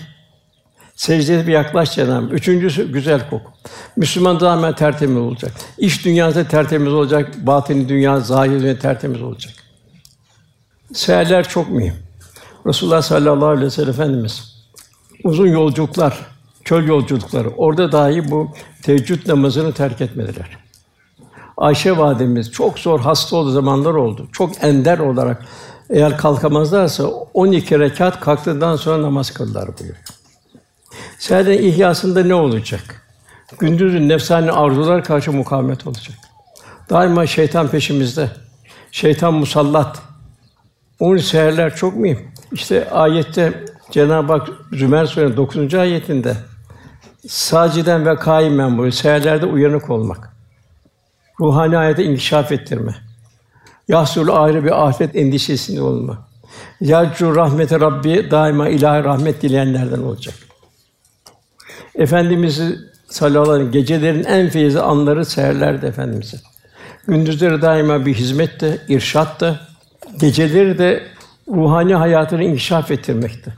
[0.96, 3.52] Secdeye bir yaklaş Cenab-ı Üçüncüsü güzel koku.
[3.96, 5.52] Müslüman tamamen tertemiz olacak.
[5.78, 9.54] İş dünyası tertemiz olacak, batini dünya zahir ve tertemiz olacak.
[10.94, 11.94] Seherler çok mühim.
[12.66, 14.58] Resulullah sallallahu aleyhi ve sellem Efendimiz
[15.24, 16.18] uzun yolculuklar,
[16.68, 17.50] çöl yolculukları.
[17.50, 18.52] Orada dahi bu
[18.84, 20.58] teheccüd namazını terk etmediler.
[21.58, 24.28] Ayşe validemiz çok zor hasta olduğu zamanlar oldu.
[24.32, 25.46] Çok ender olarak
[25.90, 30.04] eğer kalkamazlarsa 12 rekat kalktıktan sonra namaz kıldılar buyuruyor.
[31.20, 33.08] Seherden ihyasında ne olacak?
[33.60, 36.18] Gündüzün nefsani arzular karşı mukavemet olacak.
[36.90, 38.30] Daima şeytan peşimizde.
[38.92, 40.00] Şeytan musallat.
[41.00, 42.32] Onun seherler çok mühim.
[42.52, 45.74] İşte ayette Cenab-ı Hak Zümer Suresi'nin 9.
[45.74, 46.38] ayetinde
[47.28, 48.92] saciden ve kaimen buyuruyor.
[48.92, 50.34] Seherlerde uyanık olmak.
[51.40, 52.96] Ruhani hayata inkişaf ettirme.
[53.88, 56.28] Yahsul ayrı bir ahiret endişesinde olma.
[56.82, 60.36] Yarcu rahmete Rabbi daima ilahi rahmet dileyenlerden olacak.
[61.96, 62.62] Efendimiz
[63.08, 66.38] sallallahu aleyhi ve sellem gecelerin en feyizli anları seherlerde efendimize.
[67.08, 69.60] Gündüzleri daima bir hizmette, irşatta,
[70.20, 71.04] geceleri de
[71.48, 73.54] ruhani hayatını inkişaf ettirmekte.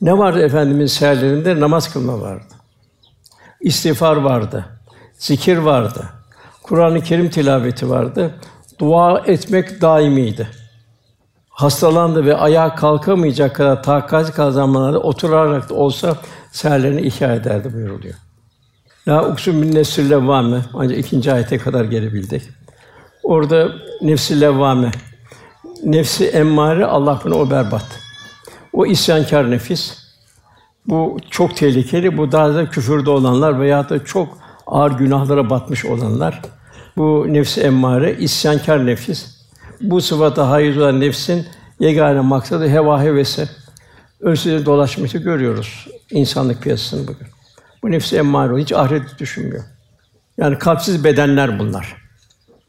[0.00, 1.60] Ne vardı efendimiz seherlerinde?
[1.60, 2.59] Namaz kılma vardı.
[3.60, 4.64] İstiğfar vardı.
[5.18, 6.04] Zikir vardı.
[6.62, 8.34] Kur'an-ı Kerim tilaveti vardı.
[8.78, 10.48] Dua etmek daimiydi.
[11.48, 16.16] Hastalandı ve ayağa kalkamayacak kadar takat kazanmalarda oturarak da olsa
[16.52, 18.14] seherlerini ihya ederdi buyuruluyor.
[19.08, 22.42] La uksun bin nefsil levvame ancak ikinci ayete kadar gelebildik.
[23.22, 23.68] Orada
[24.02, 24.90] nefsi levvame
[25.84, 27.86] nefsi emmare Allah bunu o berbat.
[28.72, 29.99] O isyankar nefis.
[30.86, 32.18] Bu çok tehlikeli.
[32.18, 36.42] Bu daha da küfürde olanlar veya da çok ağır günahlara batmış olanlar.
[36.96, 39.40] Bu nefsi emmare, isyankar nefis.
[39.80, 41.46] Bu sıfata haiz olan nefsin
[41.80, 43.48] yegane maksadı heva hevesi.
[44.20, 47.26] Ölsüzde dolaşması görüyoruz insanlık piyasasını bugün.
[47.82, 49.64] Bu nefsi emmare hiç ahiret düşünmüyor.
[50.38, 51.96] Yani kalpsiz bedenler bunlar.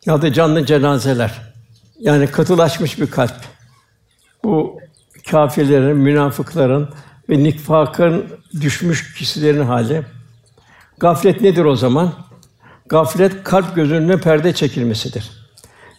[0.05, 1.53] ya da canlı cenazeler.
[1.99, 3.35] Yani katılaşmış bir kalp.
[4.43, 4.79] Bu
[5.31, 6.89] kâfirlerin, münafıkların
[7.31, 8.25] ve nifakın
[8.61, 10.03] düşmüş kişilerin hali.
[10.99, 12.13] Gaflet nedir o zaman?
[12.89, 15.31] Gaflet kalp gözünün perde çekilmesidir.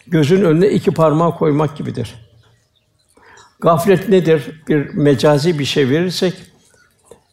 [0.07, 2.15] Gözün önüne iki parmağı koymak gibidir.
[3.59, 4.61] Gaflet nedir?
[4.67, 6.33] Bir mecazi bir şey verirsek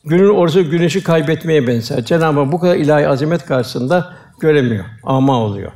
[0.04, 2.04] günün ortası güneşi kaybetmeye benzer.
[2.04, 5.72] Cenab-ı Hak bu kadar ilahi azamet karşısında göremiyor, ama oluyor.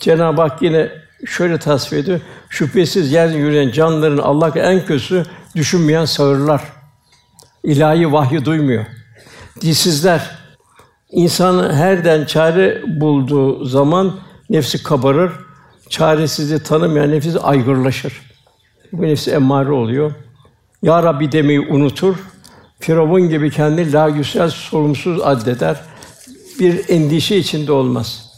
[0.00, 0.90] Cenab-ı Hak yine
[1.26, 2.20] şöyle tasvir ediyor.
[2.48, 5.24] Şüphesiz yeryüzünde yürüyen canlıların Allah en kötüsü
[5.56, 6.81] düşünmeyen sağırlar.
[7.64, 8.86] İlahi vahyi duymuyor.
[9.60, 10.30] Dilsizler.
[11.10, 15.32] İnsan herden çare bulduğu zaman nefsi kabarır.
[15.88, 18.22] Çaresizliği tanımayan nefis aygırlaşır.
[18.92, 20.12] Bu nefsi emmare oluyor.
[20.82, 22.16] Ya Rabbi demeyi unutur.
[22.80, 25.80] Firavun gibi kendi la güzel sorumsuz addeder.
[26.60, 28.32] Bir endişe içinde olmaz.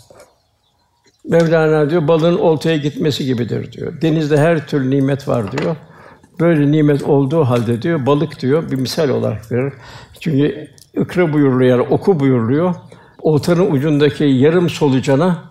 [1.24, 4.02] Mevlana diyor, balığın oltaya gitmesi gibidir diyor.
[4.02, 5.76] Denizde her türlü nimet var diyor.
[6.40, 9.72] Böyle nimet olduğu halde diyor, balık diyor, bir misal olarak verir.
[10.20, 10.68] Çünkü
[11.00, 12.74] ikra buyuruluyor, yani oku buyuruluyor.
[13.22, 15.44] Oltanın ucundaki yarım solucana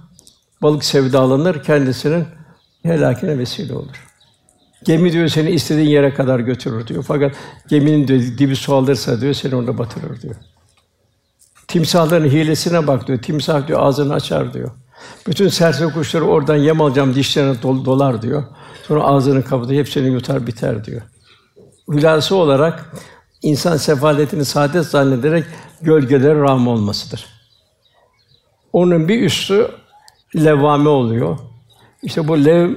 [0.61, 2.25] balık sevdalanır, kendisinin
[2.83, 4.07] helakine vesile olur.
[4.85, 7.03] Gemi diyor seni istediğin yere kadar götürür diyor.
[7.07, 7.35] Fakat
[7.67, 8.07] geminin
[8.37, 10.35] dibi su alırsa diyor seni orada batırır diyor.
[11.67, 13.21] Timsahların hilesine bak diyor.
[13.21, 14.71] Timsah diyor ağzını açar diyor.
[15.27, 18.43] Bütün serseri kuşları oradan yem alacağım dişlerine dol, dolar diyor.
[18.87, 21.01] Sonra ağzını kapatır, hepsini yutar biter diyor.
[21.89, 22.91] Hülası olarak
[23.41, 25.45] insan sefaletini saadet zannederek
[25.81, 27.25] gölgelere rağm olmasıdır.
[28.73, 29.67] Onun bir üstü
[30.35, 31.37] levvame oluyor.
[32.03, 32.75] İşte bu lev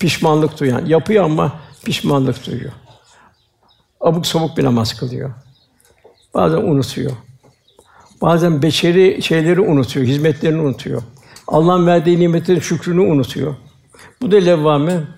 [0.00, 1.52] pişmanlık duyan, yapıyor ama
[1.84, 2.72] pişmanlık duyuyor.
[4.00, 5.30] Abuk sabuk bir namaz kılıyor.
[6.34, 7.12] Bazen unutuyor.
[8.22, 11.02] Bazen beşeri şeyleri unutuyor, hizmetlerini unutuyor.
[11.46, 13.54] Allah'ın verdiği nimetin şükrünü unutuyor.
[14.22, 15.17] Bu da levvame.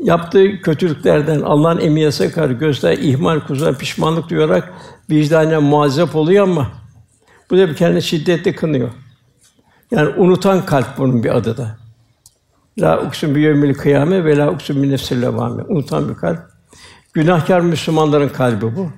[0.00, 4.72] Yaptığı kötülüklerden Allah'ın emri yasak karşı göster ihmal, kusura, pişmanlık duyarak
[5.10, 6.70] vicdanına muazzep oluyor ama
[7.50, 8.90] bu da bir kendini şiddetle kınıyor.
[9.90, 11.76] Yani unutan kalp bunun bir adı da.
[12.78, 15.62] La uksun bi yevmil kıyame ve la uksun bi nefsil levame.
[15.68, 16.38] Unutan bir kalp.
[17.12, 18.88] Günahkar Müslümanların kalbi bu.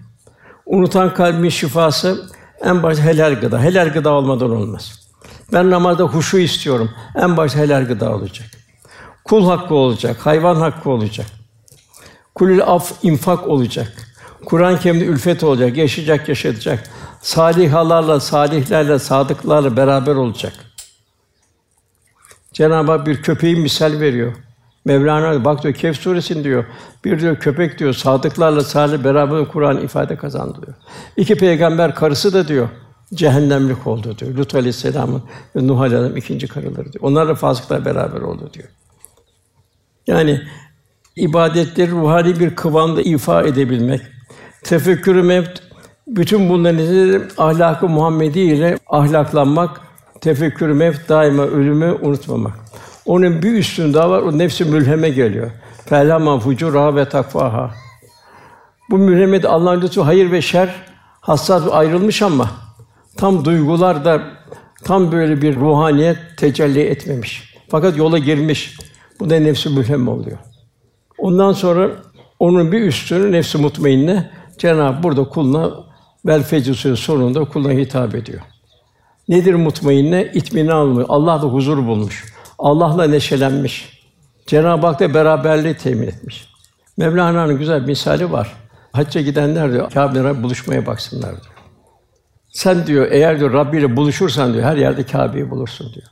[0.67, 2.31] Unutan kalbin şifası
[2.65, 3.63] en başta helal gıda.
[3.63, 5.09] Helal gıda olmadan olmaz.
[5.53, 6.91] Ben namazda huşu istiyorum.
[7.15, 8.62] En başta helal gıda olacak.
[9.25, 11.27] Kul hakkı olacak, hayvan hakkı olacak.
[12.35, 13.93] Kulül af infak olacak.
[14.45, 16.91] Kur'an-ı Kerim'de ülfet olacak, yaşayacak, yaşatacak.
[17.21, 20.53] Salihalarla, salihlerle, sadıklarla beraber olacak.
[22.53, 24.33] Cenab-ı Hak bir köpeğin misal veriyor.
[24.85, 26.65] Mevlana bak diyor Kehf suresinde diyor.
[27.05, 30.77] Bir diyor köpek diyor sadıklarla salih beraber Kur'an ifade kazandı diyor.
[31.17, 32.69] İki peygamber karısı da diyor
[33.15, 34.35] cehennemlik oldu diyor.
[34.35, 35.23] Lut aleyhisselamın
[35.57, 37.05] ve Nuh aleyhisselam ikinci karıları diyor.
[37.05, 38.69] Onlarla fasıklar beraber oldu diyor.
[40.07, 40.41] Yani
[41.17, 44.01] ibadetleri ruhani bir kıvamda ifa edebilmek,
[44.65, 45.63] tefekkürü mevt,
[46.07, 49.81] bütün bunların ahlakı Muhammedi ile ahlaklanmak,
[50.21, 52.53] tefekkürü mevt daima ölümü unutmamak.
[53.07, 55.51] Onun bir üstün daha var, o nefsi mülheme geliyor.
[55.87, 57.71] Felama fucura ve takvaha.
[58.91, 60.69] Bu mülhemede Allah'ın lütfu hayır ve şer
[61.21, 62.51] hassas ayrılmış ama
[63.17, 64.23] tam duygular da
[64.85, 67.55] tam böyle bir ruhaniyet tecelli etmemiş.
[67.71, 68.77] Fakat yola girmiş.
[69.23, 70.39] Bu da nefsi mülhem oluyor.
[71.19, 71.91] Ondan sonra
[72.39, 75.71] onun bir üstünü nefsi mutmainne Cenab-ı burada kuluna
[76.27, 78.41] bel fecr sonunda kuluna hitap ediyor.
[79.29, 80.31] Nedir mutmainne?
[80.35, 81.07] İtminan alıyor.
[81.09, 82.35] Allah'la huzur bulmuş.
[82.59, 84.03] Allah'la neşelenmiş.
[84.47, 86.49] Cenab-ı Hak da beraberliği temin etmiş.
[86.97, 88.57] Mevlana'nın güzel bir misali var.
[88.93, 91.55] Hacca gidenler diyor, Kâbe'yle buluşmaya baksınlar diyor.
[92.51, 96.07] Sen diyor, eğer diyor Rabbi ile buluşursan diyor, her yerde Kâbe'yi bulursun diyor.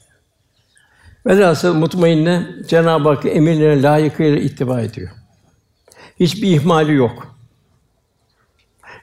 [1.26, 5.10] Velhasıl mutmainne Cenab-ı Hak emirlerine layıkıyla ittiba ediyor.
[6.20, 7.36] Hiçbir ihmali yok.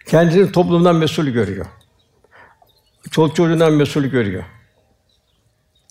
[0.08, 1.66] Kendisini toplumdan mesul görüyor.
[3.12, 4.44] Çoluk çocuğundan mesul görüyor.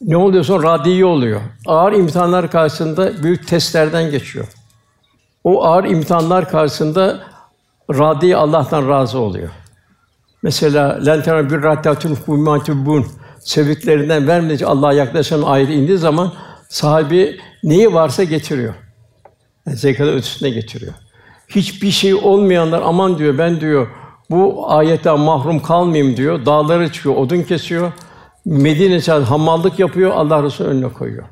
[0.00, 1.40] Ne oluyor radiyi oluyor.
[1.66, 4.46] Ağır imtihanlar karşısında büyük testlerden geçiyor.
[5.44, 7.20] O ağır imtihanlar karşısında
[7.90, 9.50] radi Allah'tan razı oluyor.
[10.42, 13.06] Mesela lentera bir ratatun humatubun
[13.46, 16.32] sevdiklerinden vermeyince Allah'a yaklaşan ayet indiği zaman
[16.68, 18.74] sahibi neyi varsa getiriyor.
[19.66, 20.92] Yani zekatın ötesine getiriyor.
[21.48, 23.88] Hiçbir şey olmayanlar aman diyor ben diyor
[24.30, 26.46] bu ayetten mahrum kalmayayım diyor.
[26.46, 27.92] Dağları çıkıyor, odun kesiyor.
[28.44, 31.24] Medine çağ hamallık yapıyor, Allah Resulü önüne koyuyor.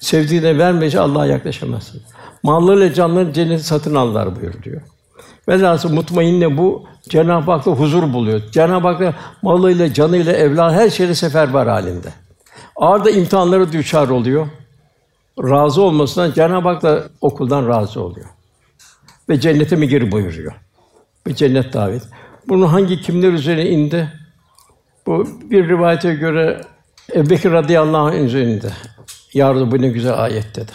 [0.00, 2.02] Sevdiğine vermeyince Allah'a yaklaşamazsın.
[2.42, 4.82] Mallarıyla canları cenneti satın alırlar buyur diyor.
[5.48, 8.42] Velhasıl mutmainne bu Cenab-ı Hak'ta huzur buluyor.
[8.52, 12.08] Cenab-ı Hak'ta malıyla, canıyla, evlat her şeyle seferber halinde.
[12.76, 14.46] Ağır da imtihanları düçar oluyor.
[15.38, 18.26] razı olmasından Cenab-ı Hak da okuldan razı oluyor.
[19.28, 20.52] Ve cennete mi gir buyuruyor.
[21.26, 22.02] Ve cennet davet.
[22.48, 24.12] Bunu hangi kimler üzerine indi?
[25.06, 26.60] Bu bir rivayete göre
[27.14, 28.72] Ebubekir radıyallahu anh üzerinde.
[29.34, 30.72] Yardı bu ne güzel ayet dedi.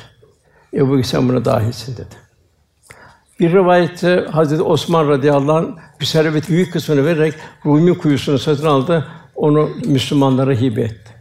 [0.74, 2.16] Ebu sen buna dahilsin dedi.
[3.42, 5.68] Bir rivayette Hazreti Osman radıyallahu anh
[6.00, 7.34] bir servet büyük kısmını vererek
[7.66, 9.08] Rumi kuyusunu satın aldı.
[9.36, 11.12] Onu Müslümanlara hibe etti.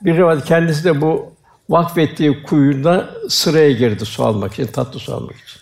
[0.00, 1.32] Bir rivayet kendisi de bu
[1.68, 5.60] vakfettiği kuyuda sıraya girdi su almak için, tatlı su almak için.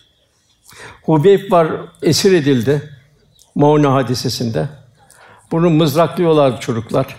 [1.02, 1.68] Hubeyb var,
[2.02, 2.82] esir edildi.
[3.54, 4.68] Mauna hadisesinde.
[5.50, 7.16] Bunu mızraklıyorlar çocuklar.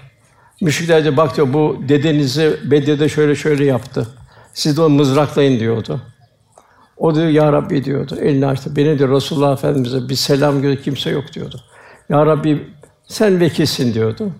[0.61, 4.07] Müşrikler de baktı bu dedenizi Bedir'de şöyle şöyle yaptı.
[4.53, 6.01] Siz de onu mızraklayın diyordu.
[6.99, 8.15] O diyor ya Rabbi diyordu.
[8.21, 8.75] Elini açtı.
[8.75, 11.61] Beni diyor Resulullah Efendimize bir selam gönder kimse yok diyordu.
[12.09, 12.67] Ya Rabbi
[13.07, 14.31] sen vekilsin diyordu.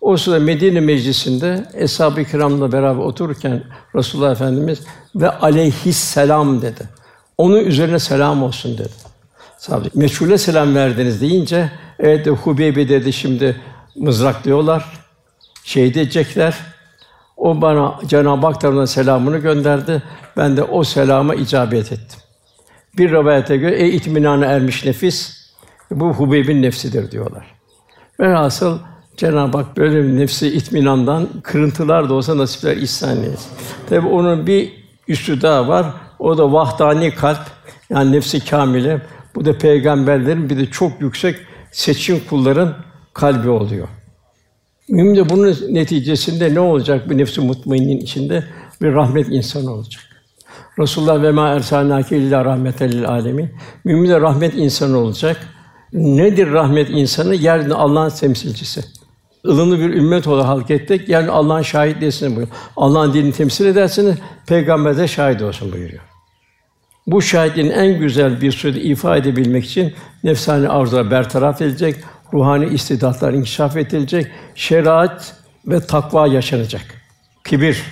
[0.00, 3.62] O sırada Medine meclisinde eshab-ı kiramla beraber otururken
[3.94, 4.80] Resulullah Efendimiz
[5.14, 6.88] ve aleyhisselam dedi.
[7.38, 8.92] Onun üzerine selam olsun dedi.
[9.58, 13.60] Sahabe, meçhule selam verdiniz deyince, evet de Hubeybi dedi şimdi
[13.96, 14.84] mızraklıyorlar,
[15.64, 16.54] şehit edecekler.
[17.40, 20.02] O bana Cenab-ı Hak tarafından selamını gönderdi.
[20.36, 22.20] Ben de o selama icabet ettim.
[22.98, 25.50] Bir rivayete göre ey itminana ermiş nefis
[25.90, 27.46] bu Hubeyb'in nefsidir diyorlar.
[28.20, 28.78] Velhasıl
[29.16, 33.52] Cenab-ı Hak böyle bir nefsi itminandan kırıntılar da olsa nasipler ihsan eylesin.
[33.88, 34.72] Tabi onun bir
[35.08, 35.86] üstü daha var.
[36.18, 37.40] O da vahdani kalp
[37.90, 39.02] yani nefsi kamile.
[39.34, 41.36] Bu da peygamberlerin bir de çok yüksek
[41.72, 42.74] seçkin kulların
[43.14, 43.88] kalbi oluyor.
[44.90, 48.44] Mümin de bunun neticesinde ne olacak bu nefsi mutmainnin içinde?
[48.82, 50.02] Bir rahmet insanı olacak.
[50.78, 53.50] Resulullah ve ma ersalnake illa rahmeten lil alemin.
[53.84, 55.36] Mümin de rahmet insanı olacak.
[55.92, 57.34] Nedir rahmet insanı?
[57.34, 58.84] Yeryüzünde Allah'ın temsilcisi.
[59.46, 61.08] ılımlı bir ümmet olarak halk ettik.
[61.08, 62.48] Yani Allah'ın şahitliğini buyuruyor.
[62.76, 64.16] Allah'ın dinini temsil edersiniz,
[64.46, 66.02] peygamber de şahit olsun buyuruyor.
[67.06, 69.92] Bu şahitliğin en güzel bir sureti ifade edebilmek için
[70.24, 71.96] nefsani arzular bertaraf edilecek,
[72.34, 75.34] ruhani istidatlar inkişaf edilecek, şeriat
[75.66, 76.82] ve takva yaşanacak.
[77.44, 77.82] Kibir,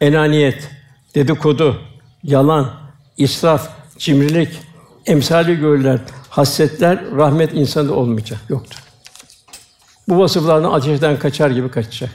[0.00, 0.70] enaniyet,
[1.14, 1.80] dedikodu,
[2.22, 2.70] yalan,
[3.16, 4.60] israf, cimrilik,
[5.06, 8.78] emsali görülen hasletler rahmet insanda olmayacak, yoktur.
[10.08, 12.10] Bu vasıflardan ateşten kaçar gibi kaçacak.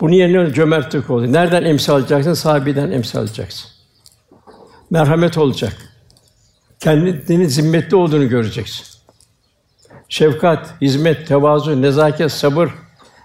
[0.00, 1.32] Bunun yerine cömertlik oluyor.
[1.32, 2.34] Nereden emsal alacaksın?
[2.34, 3.70] Sahabeden emsal alacaksın.
[4.90, 5.76] Merhamet olacak.
[6.80, 8.95] Kendini zimmetli olduğunu göreceksin.
[10.08, 12.70] Şefkat, hizmet, tevazu, nezaket, sabır,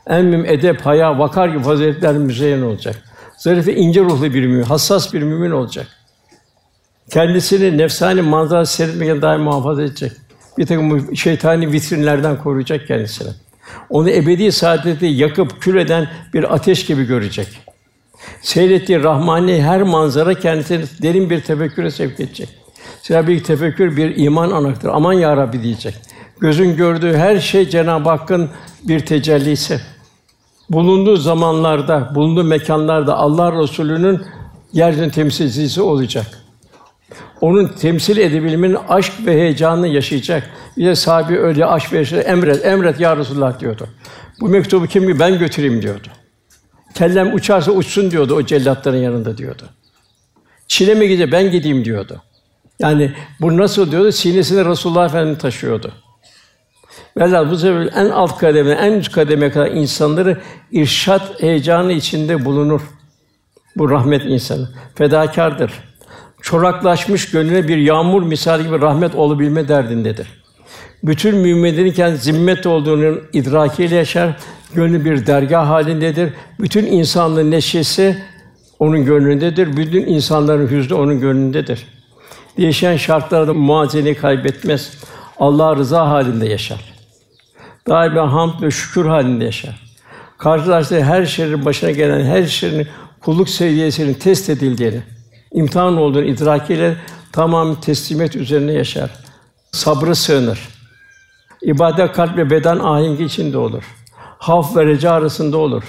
[0.07, 2.95] en mühim edep, haya, vakar gibi faziletler müzeyyen olacak.
[3.37, 5.87] Zarife, ince ruhlu bir mümin, hassas bir mümin olacak.
[7.09, 10.11] Kendisini nefsani manzara seyretmekten daim muhafaza edecek.
[10.57, 13.29] Bir takım şeytani vitrinlerden koruyacak kendisini.
[13.89, 17.47] Onu ebedi saadeti yakıp kül eden bir ateş gibi görecek.
[18.41, 22.49] Seyrettiği rahmani her manzara kendisini derin bir tefekküre sevk edecek.
[23.01, 24.89] Zira bir tefekkür bir iman anaktır.
[24.93, 25.95] Aman ya Rabbi diyecek.
[26.41, 28.49] Gözün gördüğü her şey Cenab-ı Hakk'ın
[28.83, 29.81] bir tecellisi.
[30.69, 34.21] Bulunduğu zamanlarda, bulunduğu mekanlarda Allah Resulü'nün
[34.73, 36.25] yeryüzünün temsilcisi olacak.
[37.41, 40.49] Onun temsil edebilmenin aşk ve heyecanını yaşayacak.
[40.77, 43.87] Bir de sahibi öyle aşk ve heyecanı emret, emret ya Resulullah diyordu.
[44.39, 46.07] Bu mektubu kim ben götüreyim diyordu.
[46.93, 49.63] Kellem uçarsa uçsun diyordu o cellatların yanında diyordu.
[50.67, 52.21] Çin'e mi gidecek ben gideyim diyordu.
[52.79, 53.11] Yani
[53.41, 54.11] bu nasıl diyordu?
[54.11, 55.91] Sinesinde Resulullah Efendimiz taşıyordu.
[57.17, 60.37] Velhâsıl bu sebeple en alt kademe, en üst kademe kadar insanları
[60.71, 62.81] irşat heyecanı içinde bulunur.
[63.75, 64.69] Bu rahmet insanı.
[64.95, 65.71] Fedakardır.
[66.41, 70.27] Çoraklaşmış gönlüne bir yağmur misali gibi rahmet olabilme derdindedir.
[71.03, 74.37] Bütün müminlerin kendi zimmet olduğunun idrakiyle yaşar,
[74.73, 76.33] gönlü bir dergah halindedir.
[76.59, 78.17] Bütün insanlığın neşesi
[78.79, 79.77] onun gönlündedir.
[79.77, 81.87] Bütün insanların hüznü onun gönlündedir.
[82.57, 84.97] Değişen şartlarda muazeneyi kaybetmez.
[85.39, 86.90] Allah rıza halinde yaşar.
[87.87, 89.81] Daima hamd ve şükür halinde yaşar.
[90.37, 92.87] Karşılaştığı her şeyin başına gelen her şeyin
[93.19, 95.01] kulluk seviyesinin test edildiğini,
[95.53, 96.97] imtihan olduğunu idrakiyle
[97.31, 99.09] tamam teslimiyet üzerine yaşar.
[99.71, 100.69] Sabrı sığınır.
[101.61, 103.83] İbadet kalp ve beden ahengi içinde olur.
[104.37, 105.83] Haf ve reca arasında olur.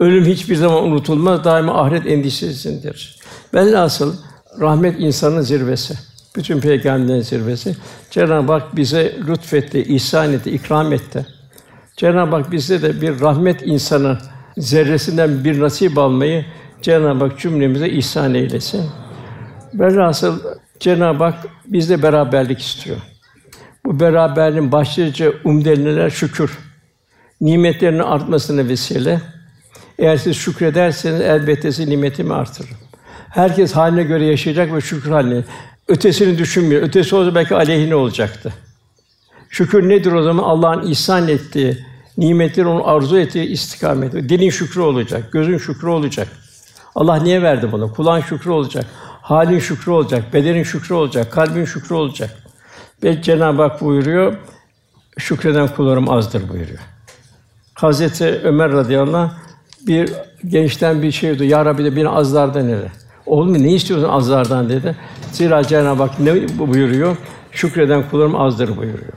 [0.00, 3.16] Ölüm hiçbir zaman unutulmaz, daima ahiret endişesindedir.
[3.54, 4.16] Velhasıl
[4.60, 5.94] rahmet insanın zirvesi.
[6.36, 7.76] Bütün peygamberlerin zirvesi.
[8.10, 11.26] Cenab-ı Hak bize lütfetti, ihsan etti, ikram etti.
[11.96, 14.18] Cenab-ı Hak bize de bir rahmet insanı
[14.58, 16.44] zerresinden bir nasip almayı
[16.82, 18.84] Cenab-ı Hak cümlemize ihsan eylesin.
[19.74, 20.40] Velhasıl
[20.80, 22.96] Cenab-ı Hak bizle beraberlik istiyor.
[23.84, 26.58] Bu beraberliğin başlıca umdelineler şükür.
[27.40, 29.20] Nimetlerinin artmasına vesile.
[29.98, 32.76] Eğer siz şükrederseniz elbette size nimetimi artırırım.
[33.28, 35.44] Herkes haline göre yaşayacak ve şükür haline.
[35.88, 36.82] Ötesini düşünmüyor.
[36.82, 38.52] Ötesi olsa belki aleyhine olacaktı.
[39.50, 40.42] Şükür nedir o zaman?
[40.42, 41.78] Allah'ın ihsan ettiği,
[42.18, 44.12] nimetleri onu arzu ettiği istikamet.
[44.12, 46.28] Dilin şükrü olacak, gözün şükrü olacak.
[46.94, 47.92] Allah niye verdi bunu?
[47.92, 48.86] Kulağın şükrü olacak,
[49.22, 52.30] halin şükrü olacak, bedenin şükrü olacak, kalbin şükrü olacak.
[53.02, 54.36] Ve Cenab-ı Hak buyuruyor,
[55.18, 56.80] şükreden kullarım azdır buyuruyor.
[57.74, 59.30] Hazreti Ömer radıyallahu anh
[59.86, 60.12] bir
[60.48, 61.44] gençten bir şey duydu.
[61.44, 62.92] Ya Rabbi de beni azlardan nere?
[63.26, 64.96] Oğlum ne istiyorsun azlardan dedi.
[65.32, 67.16] Zira Cenab-ı Hak ne buyuruyor?
[67.52, 69.12] Şükreden kullarım azdır buyuruyor.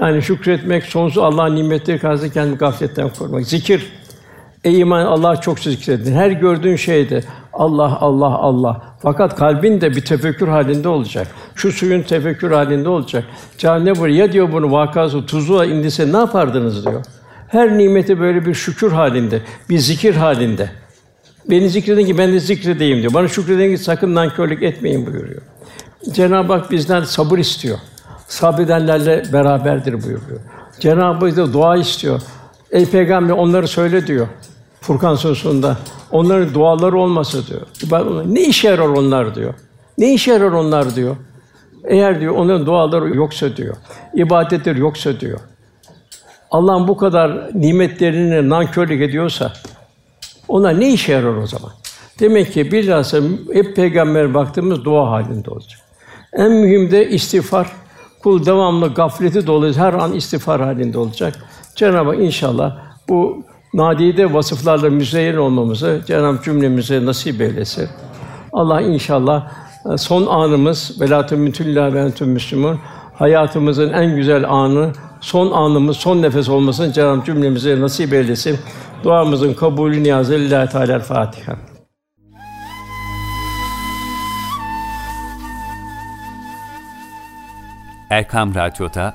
[0.00, 3.46] Yani şükretmek, sonsuz Allah'ın nimetleri karşısında kendini gafletten korumak.
[3.46, 3.92] Zikir.
[4.64, 6.14] Ey iman Allah çok zikredin.
[6.14, 8.82] Her gördüğün şeyde Allah Allah Allah.
[9.02, 11.26] Fakat kalbin de bir tefekkür halinde olacak.
[11.54, 13.24] Şu suyun tefekkür halinde olacak.
[13.58, 17.04] Can ne buraya ya diyor bunu vakası tuzuğa indise ne yapardınız diyor.
[17.48, 19.40] Her nimeti böyle bir şükür halinde,
[19.70, 20.70] bir zikir halinde.
[21.50, 23.14] Beni zikredin ki ben de zikredeyim diyor.
[23.14, 25.42] Bana şükredin ki sakın nankörlük etmeyin buyuruyor.
[26.12, 27.78] Cenab-ı Hak bizden sabır istiyor.
[28.28, 30.40] Sabredenlerle beraberdir buyuruyor.
[30.80, 32.20] Cenab-ı Hak da dua istiyor.
[32.70, 34.26] Ey peygamber onları söyle diyor.
[34.80, 35.72] Furkan Suresi'nde
[36.10, 37.60] onların duaları olmasa diyor.
[38.26, 39.54] Ne işe yarar onlar diyor.
[39.98, 41.16] Ne işe yarar onlar diyor.
[41.84, 43.76] Eğer diyor onların duaları yoksa diyor.
[44.14, 45.40] ibadetleri yoksa diyor.
[46.50, 49.52] Allah'ın bu kadar nimetlerini nankörlük ediyorsa
[50.48, 51.70] onlar ne işe yarar o zaman?
[52.20, 53.18] Demek ki bilhassa
[53.52, 55.80] hep peygamber baktığımız dua halinde olacak.
[56.32, 57.72] En mühim de istiğfar.
[58.22, 61.34] Kul devamlı gafleti dolu her an istiğfar halinde olacak.
[61.74, 62.78] Cenab-ı Hak inşallah
[63.08, 63.44] bu
[63.74, 67.88] nadide vasıflarla müzeyyen olmamızı Cenab-ı cümlemize nasip eylesin.
[68.52, 69.50] Allah inşallah
[69.92, 72.78] e, son anımız velatü mütülla ve entüm müslümun
[73.14, 78.58] hayatımızın en güzel anı, son anımız, son nefes olmasını Cenab-ı cümlemize nasip eylesin.
[79.04, 81.56] Duamızın kabulü niyazı Lillahi Teala Fatiha.
[88.10, 89.14] Erkam Radyo'da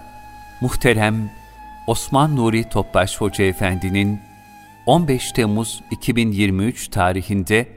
[0.62, 1.32] muhterem
[1.88, 4.20] Osman Nuri Topbaş Hoca Efendi'nin
[4.86, 7.68] 15 Temmuz 2023 tarihinde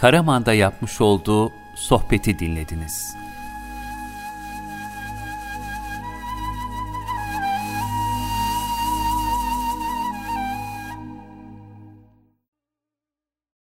[0.00, 3.21] Karaman'da yapmış olduğu sohbeti dinlediniz.